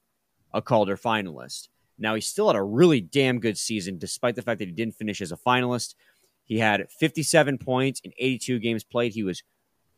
a 0.52 0.60
Calder 0.60 0.98
finalist. 0.98 1.68
Now, 1.98 2.14
he 2.14 2.20
still 2.20 2.48
had 2.48 2.56
a 2.56 2.62
really 2.62 3.00
damn 3.00 3.40
good 3.40 3.56
season, 3.56 3.96
despite 3.96 4.34
the 4.34 4.42
fact 4.42 4.58
that 4.58 4.68
he 4.68 4.74
didn't 4.74 4.96
finish 4.96 5.22
as 5.22 5.32
a 5.32 5.38
finalist. 5.38 5.94
He 6.44 6.58
had 6.58 6.86
57 6.90 7.56
points 7.56 8.02
in 8.04 8.12
82 8.18 8.58
games 8.58 8.84
played. 8.84 9.14
He 9.14 9.22
was, 9.22 9.42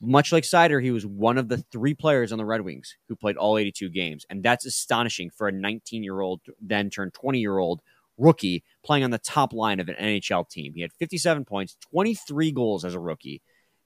much 0.00 0.30
like 0.30 0.44
Seider, 0.44 0.80
he 0.80 0.92
was 0.92 1.04
one 1.04 1.37
of 1.37 1.49
the 1.49 1.64
three 1.73 1.94
players 1.94 2.30
on 2.30 2.38
the 2.38 2.44
Red 2.44 2.61
Wings 2.61 2.97
who 3.09 3.16
played 3.16 3.37
all 3.37 3.59
82 3.59 3.90
games. 3.90 4.25
And 4.30 4.44
that's 4.44 4.66
astonishing 4.66 5.30
for 5.30 5.49
a 5.49 5.52
19 5.52 6.04
year 6.04 6.21
old, 6.21 6.42
then 6.61 6.90
turned 6.90 7.12
20 7.12 7.40
year 7.40 7.59
old 7.59 7.80
rookie 8.18 8.62
playing 8.85 9.02
on 9.02 9.11
the 9.11 9.18
top 9.18 9.52
line 9.52 9.80
of 9.80 9.88
an 9.88 9.97
NHL 9.97 10.49
team. 10.49 10.75
He 10.76 10.82
had 10.82 10.92
57 10.92 11.44
points, 11.44 11.76
23 11.90 12.52
goals 12.52 12.85
as 12.85 12.94
a 12.94 13.00
rookie 13.00 13.42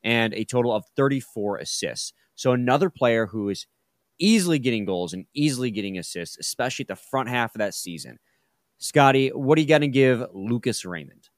and 0.07 0.33
a 0.35 0.45
total 0.45 0.73
of 0.73 0.85
34 0.97 1.59
assists. 1.59 2.13
So 2.37 2.53
another 2.53 2.91
player 2.91 3.27
who 3.27 3.49
is 3.49 3.67
easily 4.21 4.61
getting 4.61 4.85
goals 4.85 5.13
and 5.13 5.27
easily 5.35 5.73
getting 5.73 5.99
assists, 5.99 6.39
especially 6.39 6.85
at 6.85 6.89
the 6.89 6.97
front 6.97 7.29
half 7.29 7.57
of 7.57 7.59
that 7.59 7.75
season. 7.75 8.19
Scotty, 8.79 9.31
what 9.31 9.59
are 9.59 9.63
you 9.63 9.67
going 9.67 9.81
to 9.81 9.89
give 9.89 10.25
Lucas 10.33 10.85
Raymond? 10.85 11.29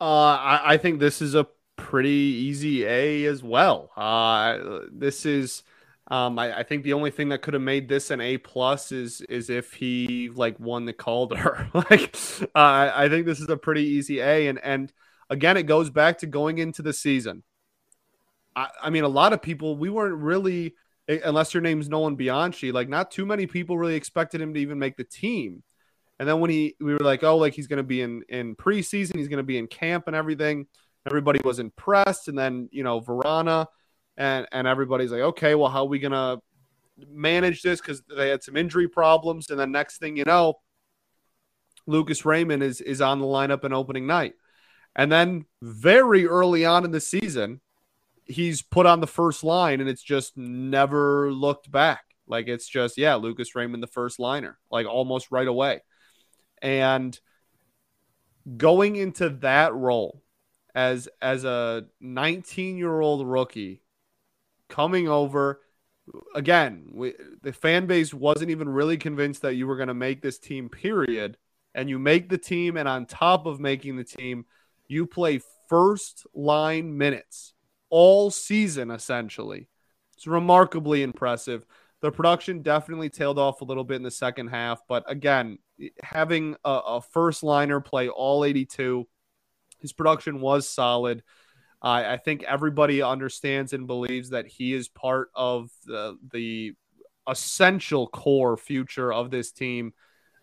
Uh, 0.00 0.04
I, 0.04 0.60
I, 0.64 0.76
think 0.78 0.98
this 0.98 1.20
is 1.20 1.34
a 1.34 1.46
pretty 1.76 2.08
easy 2.08 2.84
A 2.84 3.26
as 3.26 3.42
well. 3.42 3.90
Uh, 3.96 4.80
this 4.90 5.26
is, 5.26 5.62
um, 6.08 6.38
I, 6.38 6.60
I, 6.60 6.62
think 6.62 6.84
the 6.84 6.94
only 6.94 7.10
thing 7.10 7.28
that 7.28 7.42
could 7.42 7.54
have 7.54 7.62
made 7.62 7.88
this 7.88 8.10
an 8.10 8.20
A 8.20 8.38
plus 8.38 8.92
is 8.92 9.20
is 9.22 9.50
if 9.50 9.74
he 9.74 10.30
like 10.34 10.58
won 10.58 10.84
the 10.84 10.92
Calder. 10.92 11.68
like, 11.74 12.16
uh, 12.54 12.90
I 12.94 13.08
think 13.08 13.26
this 13.26 13.40
is 13.40 13.48
a 13.48 13.56
pretty 13.56 13.84
easy 13.84 14.20
A, 14.20 14.48
and 14.48 14.58
and 14.62 14.92
again, 15.30 15.56
it 15.56 15.64
goes 15.64 15.90
back 15.90 16.18
to 16.18 16.26
going 16.26 16.58
into 16.58 16.82
the 16.82 16.92
season. 16.92 17.42
I, 18.56 18.68
I 18.82 18.90
mean, 18.90 19.04
a 19.04 19.08
lot 19.08 19.32
of 19.32 19.42
people, 19.42 19.76
we 19.76 19.90
weren't 19.90 20.16
really, 20.16 20.74
unless 21.08 21.54
your 21.54 21.62
name's 21.62 21.88
Nolan 21.88 22.16
Bianchi, 22.16 22.72
like 22.72 22.88
not 22.88 23.10
too 23.10 23.26
many 23.26 23.46
people 23.46 23.78
really 23.78 23.94
expected 23.94 24.40
him 24.40 24.54
to 24.54 24.60
even 24.60 24.78
make 24.78 24.96
the 24.96 25.04
team. 25.04 25.62
And 26.18 26.28
then 26.28 26.40
when 26.40 26.50
he, 26.50 26.76
we 26.80 26.92
were 26.92 27.00
like, 27.00 27.24
oh, 27.24 27.36
like 27.36 27.54
he's 27.54 27.66
going 27.66 27.78
to 27.78 27.82
be 27.82 28.00
in 28.00 28.22
in 28.28 28.54
preseason, 28.54 29.16
he's 29.16 29.28
going 29.28 29.38
to 29.38 29.42
be 29.42 29.58
in 29.58 29.66
camp 29.66 30.04
and 30.06 30.14
everything. 30.14 30.66
Everybody 31.06 31.40
was 31.44 31.58
impressed, 31.58 32.28
and 32.28 32.38
then 32.38 32.68
you 32.70 32.84
know 32.84 33.00
Vrana, 33.00 33.66
and 34.16 34.46
and 34.52 34.66
everybody's 34.66 35.10
like, 35.10 35.20
okay, 35.20 35.54
well, 35.54 35.68
how 35.68 35.80
are 35.80 35.88
we 35.88 35.98
going 35.98 36.12
to 36.12 36.40
manage 37.08 37.62
this? 37.62 37.80
Because 37.80 38.02
they 38.16 38.28
had 38.28 38.42
some 38.42 38.56
injury 38.56 38.88
problems, 38.88 39.50
and 39.50 39.58
then 39.58 39.72
next 39.72 39.98
thing 39.98 40.16
you 40.16 40.24
know, 40.24 40.54
Lucas 41.86 42.24
Raymond 42.24 42.62
is 42.62 42.80
is 42.80 43.00
on 43.00 43.18
the 43.18 43.26
lineup 43.26 43.64
in 43.64 43.72
opening 43.72 44.06
night, 44.06 44.34
and 44.94 45.10
then 45.10 45.46
very 45.60 46.26
early 46.26 46.64
on 46.64 46.84
in 46.84 46.92
the 46.92 47.00
season, 47.00 47.60
he's 48.24 48.62
put 48.62 48.86
on 48.86 49.00
the 49.00 49.06
first 49.06 49.44
line 49.44 49.80
and 49.80 49.88
it's 49.88 50.02
just 50.02 50.36
never 50.36 51.32
looked 51.32 51.70
back. 51.70 52.04
Like 52.26 52.48
it's 52.48 52.68
just, 52.68 52.96
yeah, 52.96 53.16
Lucas 53.16 53.54
Raymond, 53.54 53.82
the 53.82 53.88
first 53.88 54.18
liner, 54.18 54.58
like 54.70 54.86
almost 54.86 55.30
right 55.30 55.46
away. 55.46 55.82
And 56.62 57.18
going 58.56 58.96
into 58.96 59.28
that 59.30 59.74
role 59.74 60.22
as 60.74 61.08
as 61.22 61.44
a 61.44 61.84
19 62.00 62.76
year 62.76 63.00
old 63.00 63.26
rookie 63.26 63.80
coming 64.68 65.08
over 65.08 65.60
again 66.34 66.84
we, 66.92 67.14
the 67.42 67.52
fan 67.52 67.86
base 67.86 68.12
wasn't 68.12 68.50
even 68.50 68.68
really 68.68 68.98
convinced 68.98 69.42
that 69.42 69.54
you 69.54 69.66
were 69.66 69.76
going 69.76 69.88
to 69.88 69.94
make 69.94 70.20
this 70.20 70.38
team 70.38 70.68
period 70.68 71.38
and 71.74 71.88
you 71.88 71.98
make 71.98 72.28
the 72.28 72.36
team 72.36 72.76
and 72.76 72.88
on 72.88 73.06
top 73.06 73.46
of 73.46 73.60
making 73.60 73.96
the 73.96 74.04
team 74.04 74.44
you 74.88 75.06
play 75.06 75.40
first 75.68 76.26
line 76.34 76.98
minutes 76.98 77.53
all 77.90 78.30
season, 78.30 78.90
essentially. 78.90 79.68
It's 80.16 80.26
remarkably 80.26 81.02
impressive. 81.02 81.64
The 82.00 82.10
production 82.10 82.62
definitely 82.62 83.08
tailed 83.08 83.38
off 83.38 83.60
a 83.60 83.64
little 83.64 83.84
bit 83.84 83.96
in 83.96 84.02
the 84.02 84.10
second 84.10 84.48
half, 84.48 84.82
but 84.88 85.04
again, 85.10 85.58
having 86.02 86.56
a, 86.64 86.70
a 86.70 87.00
first 87.00 87.42
liner 87.42 87.80
play 87.80 88.08
all 88.08 88.44
82, 88.44 89.06
his 89.80 89.92
production 89.92 90.40
was 90.40 90.68
solid. 90.68 91.22
Uh, 91.82 92.02
I 92.06 92.16
think 92.16 92.42
everybody 92.44 93.02
understands 93.02 93.72
and 93.72 93.86
believes 93.86 94.30
that 94.30 94.46
he 94.46 94.72
is 94.72 94.88
part 94.88 95.30
of 95.34 95.70
the, 95.84 96.16
the 96.32 96.72
essential 97.28 98.06
core 98.06 98.56
future 98.56 99.12
of 99.12 99.30
this 99.30 99.52
team. 99.52 99.92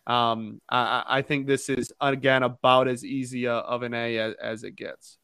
Um, 0.07 0.61
I, 0.69 1.03
I, 1.07 1.21
think 1.21 1.45
this 1.45 1.69
is 1.69 1.93
again 2.01 2.41
about 2.41 2.87
as 2.87 3.05
easy 3.05 3.45
a, 3.45 3.53
of 3.53 3.83
an 3.83 3.93
A 3.93 4.17
as, 4.17 4.33
as, 4.41 4.63
it 4.63 4.75
gets. 4.75 5.19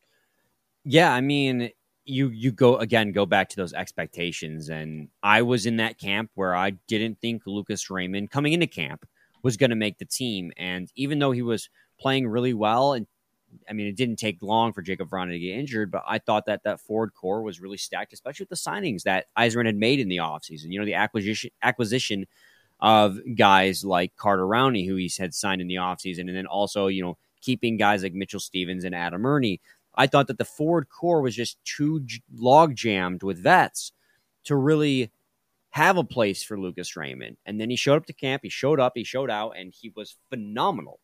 Yeah, 0.85 1.11
I 1.11 1.21
mean, 1.21 1.71
you 2.07 2.29
you 2.29 2.51
go 2.51 2.77
again 2.77 3.11
go 3.11 3.25
back 3.25 3.49
to 3.49 3.55
those 3.55 3.73
expectations. 3.73 4.69
And 4.69 5.09
i 5.21 5.41
was 5.41 5.65
in 5.65 5.77
that 5.77 5.99
camp 5.99 6.31
where 6.35 6.55
i 6.55 6.71
didn't 6.87 7.19
think 7.19 7.43
lucas 7.45 7.89
raymond 7.89 8.31
coming 8.31 8.53
into 8.53 8.67
camp 8.67 9.05
was 9.43 9.57
going 9.57 9.69
to 9.69 9.75
make 9.75 9.97
the 9.97 10.05
team. 10.05 10.51
And 10.57 10.89
even 10.95 11.19
though 11.19 11.31
he 11.31 11.41
was 11.41 11.69
playing 11.99 12.27
really 12.27 12.53
well 12.53 12.93
and 12.93 13.07
i 13.69 13.73
mean 13.73 13.87
it 13.87 13.95
didn't 13.95 14.17
take 14.17 14.41
long 14.41 14.73
for 14.73 14.83
jakub 14.83 15.09
vrana 15.09 15.31
to 15.31 15.39
get 15.39 15.57
injured 15.57 15.89
but 15.89 16.03
i 16.05 16.19
thought 16.19 16.45
that 16.45 16.63
that 16.63 16.81
forward 16.81 17.13
core 17.13 17.41
was 17.41 17.61
really 17.61 17.77
stacked 17.77 18.11
especially 18.11 18.43
with 18.43 18.49
the 18.49 18.55
signings 18.55 19.03
that 19.03 19.27
Yzerman 19.37 19.65
had 19.65 19.77
made 19.77 20.01
in 20.01 20.09
the 20.09 20.17
offseason. 20.17 20.71
You 20.71 20.79
know 20.79 20.85
the 20.85 20.95
acquisition 20.95 21.49
acquisition 21.61 22.25
of 22.79 23.17
guys 23.35 23.83
like 23.83 24.15
carter 24.15 24.45
rowney 24.45 24.87
who 24.87 24.95
he 24.95 25.11
had 25.17 25.33
signed 25.33 25.61
in 25.61 25.67
the 25.67 25.75
offseason 25.75 26.21
and 26.21 26.35
then 26.35 26.45
also 26.45 26.87
you 26.87 27.03
know 27.03 27.17
keeping 27.41 27.77
guys 27.77 28.03
like 28.03 28.13
mitchell 28.13 28.39
stevens 28.39 28.83
and 28.83 28.93
adam 28.93 29.25
erne 29.25 29.57
I 29.97 30.07
thought 30.07 30.27
that 30.27 30.37
the 30.37 30.45
forward 30.45 30.87
core 30.89 31.21
was 31.21 31.35
just 31.35 31.57
too 31.65 32.05
log 32.33 32.75
jammed 32.75 33.23
with 33.23 33.41
vets 33.41 33.91
to 34.45 34.55
really 34.55 35.11
have 35.71 35.97
a 35.97 36.03
place 36.03 36.43
for 36.43 36.59
Lucas 36.59 36.95
Raymond. 36.95 37.37
And 37.45 37.59
then 37.59 37.69
he 37.69 37.75
showed 37.75 37.97
up 37.97 38.05
to 38.05 38.13
camp, 38.13 38.41
he 38.43 38.49
showed 38.49 38.79
up, 38.79 38.93
he 38.95 39.03
showed 39.03 39.29
out, 39.29 39.53
and 39.57 39.73
he 39.73 39.91
was 39.95 40.17
phenomenal 40.29 40.99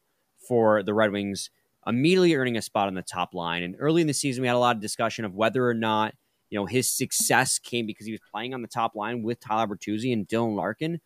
for 0.47 0.83
the 0.83 0.93
Red 0.93 1.11
Wings, 1.11 1.49
immediately 1.85 2.35
earning 2.35 2.57
a 2.57 2.61
spot 2.61 2.87
on 2.87 2.93
the 2.93 3.01
top 3.01 3.33
line. 3.33 3.63
And 3.63 3.75
early 3.79 4.01
in 4.01 4.07
the 4.07 4.13
season, 4.13 4.41
we 4.41 4.47
had 4.47 4.55
a 4.55 4.59
lot 4.59 4.75
of 4.75 4.81
discussion 4.81 5.25
of 5.25 5.35
whether 5.35 5.67
or 5.67 5.73
not 5.73 6.13
you 6.49 6.59
know 6.59 6.65
his 6.65 6.87
success 6.87 7.57
came 7.57 7.87
because 7.87 8.05
he 8.05 8.11
was 8.11 8.21
playing 8.31 8.53
on 8.53 8.61
the 8.61 8.67
top 8.67 8.95
line 8.95 9.23
with 9.23 9.39
Tyler 9.39 9.67
Bertuzzi 9.67 10.13
and 10.13 10.27
Dylan 10.27 10.55
Larkin. 10.55 11.01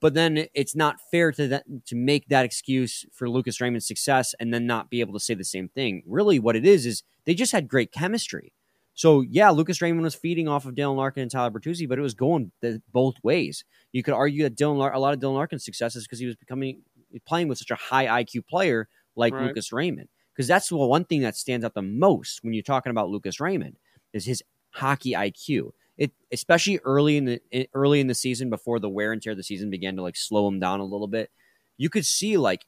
But 0.00 0.14
then 0.14 0.46
it's 0.54 0.76
not 0.76 1.00
fair 1.10 1.32
to 1.32 1.48
that 1.48 1.64
to 1.86 1.96
make 1.96 2.28
that 2.28 2.44
excuse 2.44 3.04
for 3.12 3.28
Lucas 3.28 3.60
Raymond's 3.60 3.86
success 3.86 4.34
and 4.38 4.54
then 4.54 4.66
not 4.66 4.90
be 4.90 5.00
able 5.00 5.14
to 5.14 5.20
say 5.20 5.34
the 5.34 5.44
same 5.44 5.68
thing. 5.68 6.02
Really, 6.06 6.38
what 6.38 6.56
it 6.56 6.64
is 6.64 6.86
is 6.86 7.02
they 7.24 7.34
just 7.34 7.52
had 7.52 7.68
great 7.68 7.90
chemistry. 7.90 8.52
So 8.94 9.20
yeah, 9.20 9.50
Lucas 9.50 9.80
Raymond 9.80 10.02
was 10.02 10.14
feeding 10.14 10.48
off 10.48 10.66
of 10.66 10.74
Dylan 10.74 10.96
Larkin 10.96 11.22
and 11.22 11.30
Tyler 11.30 11.50
Bertuzzi, 11.50 11.88
but 11.88 11.98
it 11.98 12.02
was 12.02 12.14
going 12.14 12.50
both 12.92 13.14
ways. 13.22 13.64
You 13.92 14.02
could 14.02 14.14
argue 14.14 14.42
that 14.44 14.56
Dylan 14.56 14.76
Lar- 14.76 14.92
a 14.92 14.98
lot 14.98 15.14
of 15.14 15.20
Dylan 15.20 15.34
Larkin's 15.34 15.64
success 15.64 15.94
is 15.94 16.04
because 16.04 16.18
he 16.18 16.26
was 16.26 16.36
becoming 16.36 16.82
playing 17.26 17.48
with 17.48 17.58
such 17.58 17.70
a 17.70 17.76
high 17.76 18.22
IQ 18.22 18.46
player 18.46 18.88
like 19.14 19.34
right. 19.34 19.46
Lucas 19.46 19.72
Raymond. 19.72 20.08
Because 20.34 20.48
that's 20.48 20.68
the 20.68 20.76
one 20.76 21.04
thing 21.04 21.20
that 21.22 21.36
stands 21.36 21.64
out 21.64 21.74
the 21.74 21.82
most 21.82 22.44
when 22.44 22.54
you're 22.54 22.62
talking 22.62 22.90
about 22.90 23.08
Lucas 23.08 23.40
Raymond 23.40 23.76
is 24.12 24.24
his 24.24 24.42
hockey 24.70 25.12
IQ. 25.12 25.70
It 25.98 26.12
especially 26.32 26.78
early 26.78 27.16
in 27.16 27.24
the 27.24 27.68
early 27.74 28.00
in 28.00 28.06
the 28.06 28.14
season 28.14 28.48
before 28.50 28.78
the 28.78 28.88
wear 28.88 29.12
and 29.12 29.20
tear 29.20 29.32
of 29.32 29.36
the 29.36 29.42
season 29.42 29.68
began 29.68 29.96
to 29.96 30.02
like 30.02 30.16
slow 30.16 30.48
him 30.48 30.60
down 30.60 30.80
a 30.80 30.84
little 30.84 31.08
bit. 31.08 31.30
You 31.76 31.90
could 31.90 32.06
see 32.06 32.36
like 32.36 32.64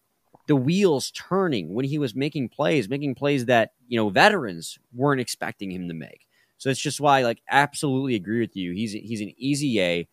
the 0.49 0.57
wheels 0.57 1.13
turning 1.13 1.75
when 1.75 1.85
he 1.85 1.99
was 1.99 2.15
making 2.15 2.49
plays, 2.49 2.89
making 2.89 3.15
plays 3.15 3.47
that 3.47 3.71
you 3.87 3.97
know 3.97 4.09
veterans 4.11 4.79
weren't 4.93 5.21
expecting 5.21 5.71
him 5.71 5.89
to 5.89 5.95
make. 5.95 6.27
So 6.61 6.69
it's 6.69 6.81
just 6.81 7.01
why, 7.01 7.23
like, 7.23 7.41
absolutely 7.49 8.17
agree 8.17 8.41
with 8.41 8.55
you. 8.55 8.73
He's 8.73 8.93
he's 8.93 9.23
an 9.23 9.33
easy 9.39 9.81
A. 9.81 10.09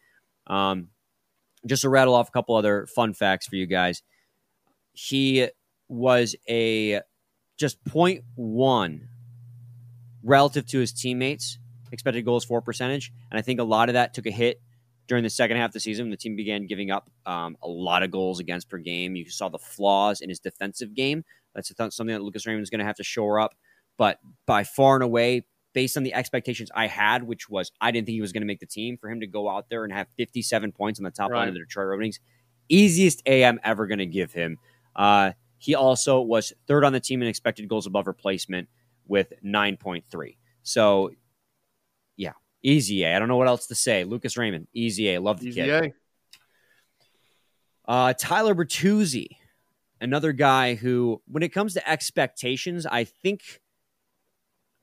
Um, 0.47 0.87
just 1.65 1.81
to 1.81 1.89
rattle 1.89 2.13
off 2.13 2.29
a 2.29 2.31
couple 2.31 2.55
other 2.55 2.85
fun 2.85 3.13
facts 3.13 3.47
for 3.47 3.57
you 3.57 3.65
guys. 3.65 4.01
He 4.93 5.49
was 5.89 6.35
a 6.47 7.01
just 7.57 7.83
0.1 7.83 9.01
relative 10.23 10.65
to 10.67 10.79
his 10.79 10.93
teammates 10.93 11.57
expected 11.97 12.23
goals 12.25 12.45
for 12.45 12.61
percentage. 12.61 13.11
And 13.31 13.39
I 13.39 13.41
think 13.41 13.59
a 13.59 13.63
lot 13.63 13.89
of 13.89 13.93
that 13.93 14.13
took 14.13 14.27
a 14.27 14.31
hit 14.31 14.61
during 15.07 15.23
the 15.23 15.29
second 15.29 15.57
half 15.57 15.69
of 15.69 15.73
the 15.73 15.79
season. 15.79 16.09
The 16.09 16.17
team 16.17 16.35
began 16.35 16.67
giving 16.67 16.91
up 16.91 17.09
um, 17.25 17.57
a 17.63 17.67
lot 17.67 18.03
of 18.03 18.11
goals 18.11 18.39
against 18.39 18.69
per 18.69 18.77
game. 18.77 19.15
You 19.15 19.29
saw 19.29 19.49
the 19.49 19.57
flaws 19.57 20.21
in 20.21 20.29
his 20.29 20.39
defensive 20.39 20.93
game. 20.93 21.23
That's 21.55 21.71
something 21.75 22.13
that 22.13 22.21
Lucas 22.21 22.45
Raymond 22.45 22.63
is 22.63 22.69
going 22.69 22.79
to 22.79 22.85
have 22.85 22.97
to 22.97 23.03
shore 23.03 23.39
up. 23.39 23.55
But 23.97 24.19
by 24.45 24.63
far 24.63 24.95
and 24.95 25.03
away, 25.03 25.45
based 25.73 25.97
on 25.97 26.03
the 26.03 26.13
expectations 26.13 26.69
I 26.75 26.87
had, 26.87 27.23
which 27.23 27.49
was 27.49 27.71
I 27.81 27.91
didn't 27.91 28.05
think 28.05 28.15
he 28.15 28.21
was 28.21 28.31
going 28.31 28.41
to 28.41 28.47
make 28.47 28.59
the 28.59 28.67
team, 28.67 28.97
for 28.97 29.09
him 29.09 29.21
to 29.21 29.27
go 29.27 29.49
out 29.49 29.69
there 29.69 29.83
and 29.83 29.93
have 29.93 30.07
57 30.17 30.71
points 30.71 30.99
on 30.99 31.03
the 31.03 31.11
top 31.11 31.31
right. 31.31 31.39
line 31.39 31.47
of 31.47 31.53
the 31.55 31.61
Detroit 31.61 31.87
Red 31.87 31.99
Wings, 31.99 32.19
easiest 32.69 33.23
A 33.25 33.43
I'm 33.43 33.59
ever 33.63 33.87
going 33.87 33.99
to 33.99 34.05
give 34.05 34.33
him. 34.33 34.57
Uh, 34.95 35.31
he 35.57 35.73
also 35.73 36.21
was 36.21 36.53
third 36.67 36.83
on 36.83 36.93
the 36.93 36.99
team 36.99 37.21
in 37.21 37.27
expected 37.27 37.67
goals 37.67 37.87
above 37.87 38.07
replacement 38.07 38.69
with 39.07 39.33
9.3. 39.43 40.37
So, 40.63 41.11
easy 42.63 43.03
A. 43.03 43.15
I 43.15 43.19
don't 43.19 43.27
know 43.27 43.37
what 43.37 43.47
else 43.47 43.67
to 43.67 43.75
say. 43.75 44.03
Lucas 44.03 44.37
Raymond, 44.37 44.67
easy 44.73 45.13
A. 45.13 45.19
Love 45.19 45.39
the 45.39 45.47
easy 45.47 45.61
kid. 45.61 45.93
A. 47.87 47.91
Uh, 47.91 48.13
Tyler 48.13 48.53
Bertuzzi, 48.53 49.27
another 50.01 50.33
guy 50.33 50.75
who, 50.75 51.21
when 51.27 51.43
it 51.43 51.49
comes 51.49 51.73
to 51.75 51.89
expectations, 51.89 52.85
I 52.85 53.05
think 53.05 53.61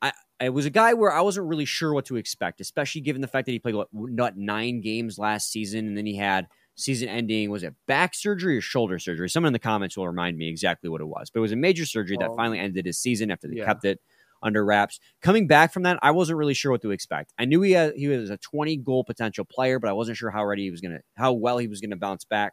I 0.00 0.12
it 0.40 0.50
was 0.50 0.66
a 0.66 0.70
guy 0.70 0.94
where 0.94 1.12
I 1.12 1.20
wasn't 1.20 1.46
really 1.46 1.64
sure 1.64 1.92
what 1.92 2.06
to 2.06 2.16
expect, 2.16 2.60
especially 2.60 3.02
given 3.02 3.22
the 3.22 3.28
fact 3.28 3.46
that 3.46 3.52
he 3.52 3.58
played 3.58 3.74
what, 3.74 3.88
not 3.92 4.36
nine 4.36 4.80
games 4.80 5.18
last 5.18 5.50
season, 5.50 5.86
and 5.86 5.96
then 5.96 6.06
he 6.06 6.16
had– 6.16 6.48
season 6.76 7.08
ending 7.08 7.50
was 7.50 7.62
it 7.62 7.74
back 7.86 8.14
surgery 8.14 8.56
or 8.56 8.60
shoulder 8.60 8.98
surgery? 8.98 9.28
Someone 9.28 9.48
in 9.48 9.52
the 9.52 9.58
comments 9.58 9.96
will 9.96 10.06
remind 10.06 10.36
me 10.36 10.48
exactly 10.48 10.90
what 10.90 11.00
it 11.00 11.06
was. 11.06 11.30
But 11.30 11.40
it 11.40 11.42
was 11.42 11.52
a 11.52 11.56
major 11.56 11.86
surgery 11.86 12.16
that 12.18 12.30
oh. 12.30 12.36
finally 12.36 12.58
ended 12.58 12.86
his 12.86 12.98
season 12.98 13.30
after 13.30 13.48
they 13.48 13.56
yeah. 13.56 13.64
kept 13.64 13.84
it 13.84 14.00
under 14.44 14.64
wraps. 14.64 15.00
Coming 15.22 15.48
back 15.48 15.72
from 15.72 15.82
that, 15.82 15.98
I 16.02 16.12
wasn't 16.12 16.38
really 16.38 16.54
sure 16.54 16.70
what 16.70 16.82
to 16.82 16.92
expect. 16.92 17.32
I 17.38 17.46
knew 17.46 17.62
he 17.62 17.72
had, 17.72 17.94
he 17.96 18.06
was 18.06 18.30
a 18.30 18.36
20 18.36 18.76
goal 18.76 19.02
potential 19.02 19.44
player, 19.44 19.80
but 19.80 19.90
I 19.90 19.94
wasn't 19.94 20.18
sure 20.18 20.30
how 20.30 20.44
ready 20.44 20.64
he 20.64 20.70
was 20.70 20.80
going 20.80 20.92
to 20.92 21.00
how 21.16 21.32
well 21.32 21.58
he 21.58 21.66
was 21.66 21.80
going 21.80 21.90
to 21.90 21.96
bounce 21.96 22.24
back. 22.24 22.52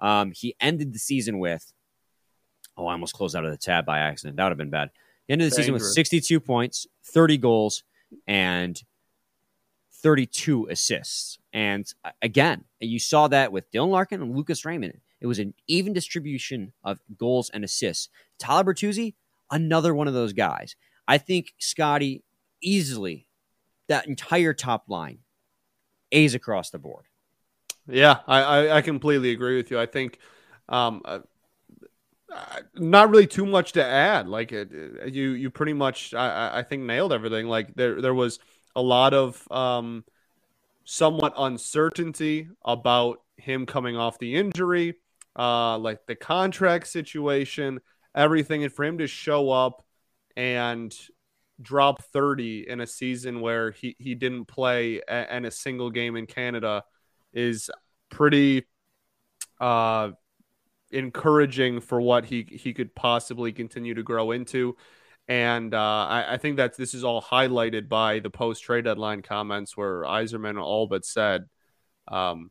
Um, 0.00 0.32
he 0.34 0.56
ended 0.60 0.92
the 0.92 0.98
season 0.98 1.38
with 1.38 1.72
oh, 2.76 2.86
I 2.86 2.92
almost 2.92 3.14
closed 3.14 3.36
out 3.36 3.44
of 3.44 3.50
the 3.50 3.58
tab 3.58 3.84
by 3.84 3.98
accident. 3.98 4.36
That 4.36 4.44
would 4.44 4.50
have 4.52 4.58
been 4.58 4.70
bad. 4.70 4.90
He 5.26 5.32
ended 5.32 5.50
the 5.50 5.54
season 5.54 5.74
with 5.74 5.82
62 5.82 6.40
points, 6.40 6.86
30 7.04 7.38
goals, 7.38 7.84
and 8.26 8.82
32 10.02 10.68
assists. 10.70 11.38
And 11.52 11.86
uh, 12.04 12.10
again, 12.22 12.64
you 12.80 12.98
saw 12.98 13.28
that 13.28 13.52
with 13.52 13.70
Dylan 13.70 13.90
Larkin 13.90 14.22
and 14.22 14.34
Lucas 14.34 14.64
Raymond. 14.64 15.00
It 15.20 15.26
was 15.26 15.38
an 15.38 15.54
even 15.68 15.92
distribution 15.92 16.72
of 16.82 17.00
goals 17.18 17.50
and 17.50 17.62
assists. 17.62 18.08
Tyler 18.38 18.64
Bertuzzi, 18.64 19.14
another 19.50 19.94
one 19.94 20.08
of 20.08 20.14
those 20.14 20.32
guys. 20.32 20.74
I 21.10 21.18
think 21.18 21.54
Scotty 21.58 22.22
easily 22.62 23.26
that 23.88 24.06
entire 24.06 24.54
top 24.54 24.84
line 24.86 25.18
A's 26.12 26.36
across 26.36 26.70
the 26.70 26.78
board. 26.78 27.06
Yeah, 27.88 28.18
I, 28.28 28.70
I, 28.70 28.82
completely 28.82 29.32
agree 29.32 29.56
with 29.56 29.72
you. 29.72 29.80
I 29.80 29.86
think 29.86 30.20
um, 30.68 31.02
uh, 31.04 31.18
not 32.76 33.10
really 33.10 33.26
too 33.26 33.44
much 33.44 33.72
to 33.72 33.84
add. 33.84 34.28
Like 34.28 34.52
it, 34.52 34.70
you, 35.12 35.30
you 35.30 35.50
pretty 35.50 35.72
much 35.72 36.14
I, 36.14 36.60
I 36.60 36.62
think 36.62 36.84
nailed 36.84 37.12
everything. 37.12 37.48
Like 37.48 37.74
there, 37.74 38.00
there 38.00 38.14
was 38.14 38.38
a 38.76 38.82
lot 38.82 39.12
of 39.12 39.50
um, 39.50 40.04
somewhat 40.84 41.34
uncertainty 41.36 42.46
about 42.64 43.20
him 43.36 43.66
coming 43.66 43.96
off 43.96 44.20
the 44.20 44.36
injury, 44.36 44.94
uh, 45.36 45.76
like 45.76 46.06
the 46.06 46.14
contract 46.14 46.86
situation, 46.86 47.80
everything. 48.14 48.62
And 48.62 48.72
for 48.72 48.84
him 48.84 48.98
to 48.98 49.08
show 49.08 49.50
up 49.50 49.84
and 50.40 50.96
drop 51.60 52.02
30 52.02 52.66
in 52.66 52.80
a 52.80 52.86
season 52.86 53.42
where 53.42 53.72
he, 53.72 53.94
he 53.98 54.14
didn't 54.14 54.46
play 54.46 55.02
a, 55.06 55.36
in 55.36 55.44
a 55.44 55.50
single 55.50 55.90
game 55.90 56.16
in 56.16 56.24
Canada 56.24 56.82
is 57.34 57.70
pretty 58.08 58.66
uh, 59.60 60.12
encouraging 60.90 61.82
for 61.82 62.00
what 62.00 62.24
he, 62.24 62.46
he 62.50 62.72
could 62.72 62.94
possibly 62.94 63.52
continue 63.52 63.92
to 63.92 64.02
grow 64.02 64.30
into. 64.30 64.78
And 65.28 65.74
uh, 65.74 65.78
I, 65.78 66.24
I, 66.30 66.36
think 66.38 66.56
that 66.56 66.74
this 66.74 66.94
is 66.94 67.04
all 67.04 67.20
highlighted 67.20 67.90
by 67.90 68.20
the 68.20 68.30
post 68.30 68.62
trade 68.62 68.84
deadline 68.84 69.20
comments 69.20 69.76
where 69.76 70.02
Yzerman 70.04 70.58
all 70.58 70.86
but 70.86 71.04
said, 71.04 71.44
um, 72.08 72.50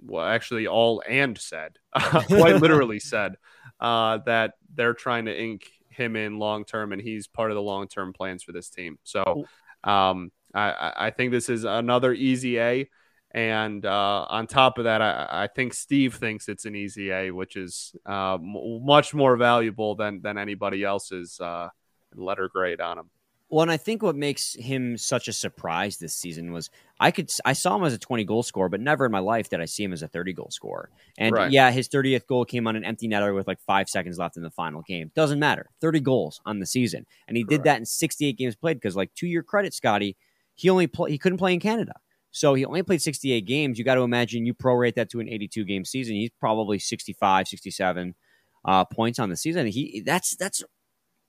well, 0.00 0.24
actually, 0.24 0.66
all 0.66 1.02
and 1.06 1.36
said, 1.36 1.76
quite 1.94 2.56
literally 2.56 3.00
said, 3.00 3.34
uh, 3.78 4.18
that 4.24 4.54
they're 4.74 4.94
trying 4.94 5.26
to 5.26 5.38
ink 5.38 5.70
him 5.98 6.16
in 6.16 6.38
long 6.38 6.64
term 6.64 6.92
and 6.92 7.02
he's 7.02 7.26
part 7.26 7.50
of 7.50 7.56
the 7.56 7.62
long 7.62 7.88
term 7.88 8.14
plans 8.14 8.42
for 8.42 8.52
this 8.52 8.70
team. 8.70 8.98
So 9.04 9.44
um, 9.84 10.32
I, 10.54 10.92
I, 10.96 11.10
think 11.10 11.30
this 11.30 11.50
is 11.50 11.64
another 11.64 12.14
easy 12.14 12.58
A. 12.58 12.88
And 13.30 13.84
uh, 13.84 14.26
on 14.28 14.46
top 14.46 14.78
of 14.78 14.84
that, 14.84 15.02
I, 15.02 15.44
I, 15.44 15.46
think 15.48 15.74
Steve 15.74 16.14
thinks 16.14 16.48
it's 16.48 16.64
an 16.64 16.74
easy 16.74 17.10
A, 17.10 17.30
which 17.30 17.56
is 17.56 17.94
uh, 18.08 18.34
m- 18.34 18.84
much 18.84 19.12
more 19.12 19.36
valuable 19.36 19.94
than 19.94 20.22
than 20.22 20.38
anybody 20.38 20.82
else's 20.82 21.38
uh, 21.38 21.68
letter 22.14 22.48
grade 22.48 22.80
on 22.80 22.98
him. 22.98 23.10
Well, 23.50 23.62
and 23.62 23.70
I 23.70 23.78
think 23.78 24.02
what 24.02 24.14
makes 24.14 24.54
him 24.54 24.98
such 24.98 25.26
a 25.26 25.32
surprise 25.32 25.96
this 25.96 26.14
season 26.14 26.52
was 26.52 26.68
I 27.00 27.10
could 27.10 27.30
I 27.46 27.54
saw 27.54 27.76
him 27.76 27.84
as 27.84 27.94
a 27.94 27.98
20 27.98 28.24
goal 28.24 28.42
scorer, 28.42 28.68
but 28.68 28.80
never 28.80 29.06
in 29.06 29.12
my 29.12 29.20
life 29.20 29.48
did 29.48 29.60
I 29.60 29.64
see 29.64 29.84
him 29.84 29.94
as 29.94 30.02
a 30.02 30.08
30 30.08 30.34
goal 30.34 30.48
scorer. 30.50 30.90
And 31.16 31.34
right. 31.34 31.50
yeah, 31.50 31.70
his 31.70 31.88
30th 31.88 32.26
goal 32.26 32.44
came 32.44 32.66
on 32.66 32.76
an 32.76 32.84
empty 32.84 33.08
netter 33.08 33.34
with 33.34 33.46
like 33.46 33.60
five 33.60 33.88
seconds 33.88 34.18
left 34.18 34.36
in 34.36 34.42
the 34.42 34.50
final 34.50 34.82
game. 34.82 35.10
Doesn't 35.14 35.38
matter. 35.38 35.70
30 35.80 36.00
goals 36.00 36.42
on 36.44 36.58
the 36.58 36.66
season, 36.66 37.06
and 37.26 37.38
he 37.38 37.42
Correct. 37.42 37.50
did 37.50 37.64
that 37.64 37.78
in 37.78 37.86
68 37.86 38.36
games 38.36 38.54
played. 38.54 38.76
Because 38.78 38.96
like 38.96 39.14
to 39.14 39.26
your 39.26 39.42
credit, 39.42 39.72
Scotty, 39.72 40.16
he 40.54 40.68
only 40.68 40.86
play, 40.86 41.10
he 41.10 41.18
couldn't 41.18 41.38
play 41.38 41.54
in 41.54 41.60
Canada, 41.60 41.94
so 42.30 42.52
he 42.52 42.66
only 42.66 42.82
played 42.82 43.00
68 43.00 43.46
games. 43.46 43.78
You 43.78 43.84
got 43.84 43.94
to 43.94 44.02
imagine 44.02 44.44
you 44.44 44.52
prorate 44.52 44.94
that 44.96 45.08
to 45.10 45.20
an 45.20 45.28
82 45.28 45.64
game 45.64 45.86
season. 45.86 46.16
He's 46.16 46.30
probably 46.38 46.78
65, 46.78 47.48
67 47.48 48.14
uh, 48.66 48.84
points 48.84 49.18
on 49.18 49.30
the 49.30 49.36
season. 49.36 49.66
He 49.68 50.02
that's 50.04 50.36
that's 50.36 50.62